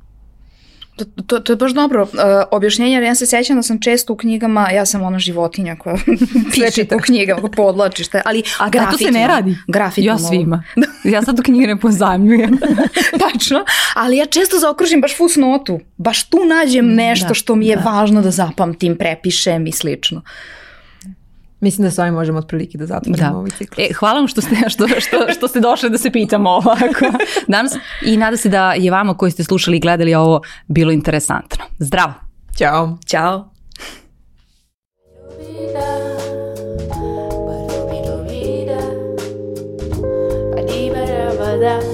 [0.96, 2.10] To, to, to je baš dobro uh,
[2.52, 5.96] objašnjenje, jer ja se sjećam da sam često u knjigama, ja sam ona životinja koja
[6.54, 9.56] piše po knjigama, podlači šta ali A da, to se ne radi.
[9.68, 10.14] Grafitima.
[10.14, 10.64] Ja svima.
[11.14, 12.60] ja sad u knjige ne pozajmljujem.
[13.32, 13.66] Tačno,
[13.96, 17.76] ali ja često zaokružim baš fusnotu, baš tu nađem mm, nešto da, što mi je
[17.76, 17.82] da.
[17.82, 20.22] važno da zapamtim, prepišem i slično.
[21.64, 23.38] Mislim da s ovim možemo otprilike da zatvorimo da.
[23.38, 23.80] ovaj ciklus.
[23.80, 27.06] E, hvala vam što ste, što, što, što ste došli da se pitamo ovako
[27.48, 27.74] danas
[28.06, 31.64] i nada se da je vama koji ste slušali i gledali ovo bilo interesantno.
[31.80, 32.14] Zdravo!
[32.58, 32.98] Ćao!
[33.06, 33.54] Ćao!
[41.64, 41.93] da,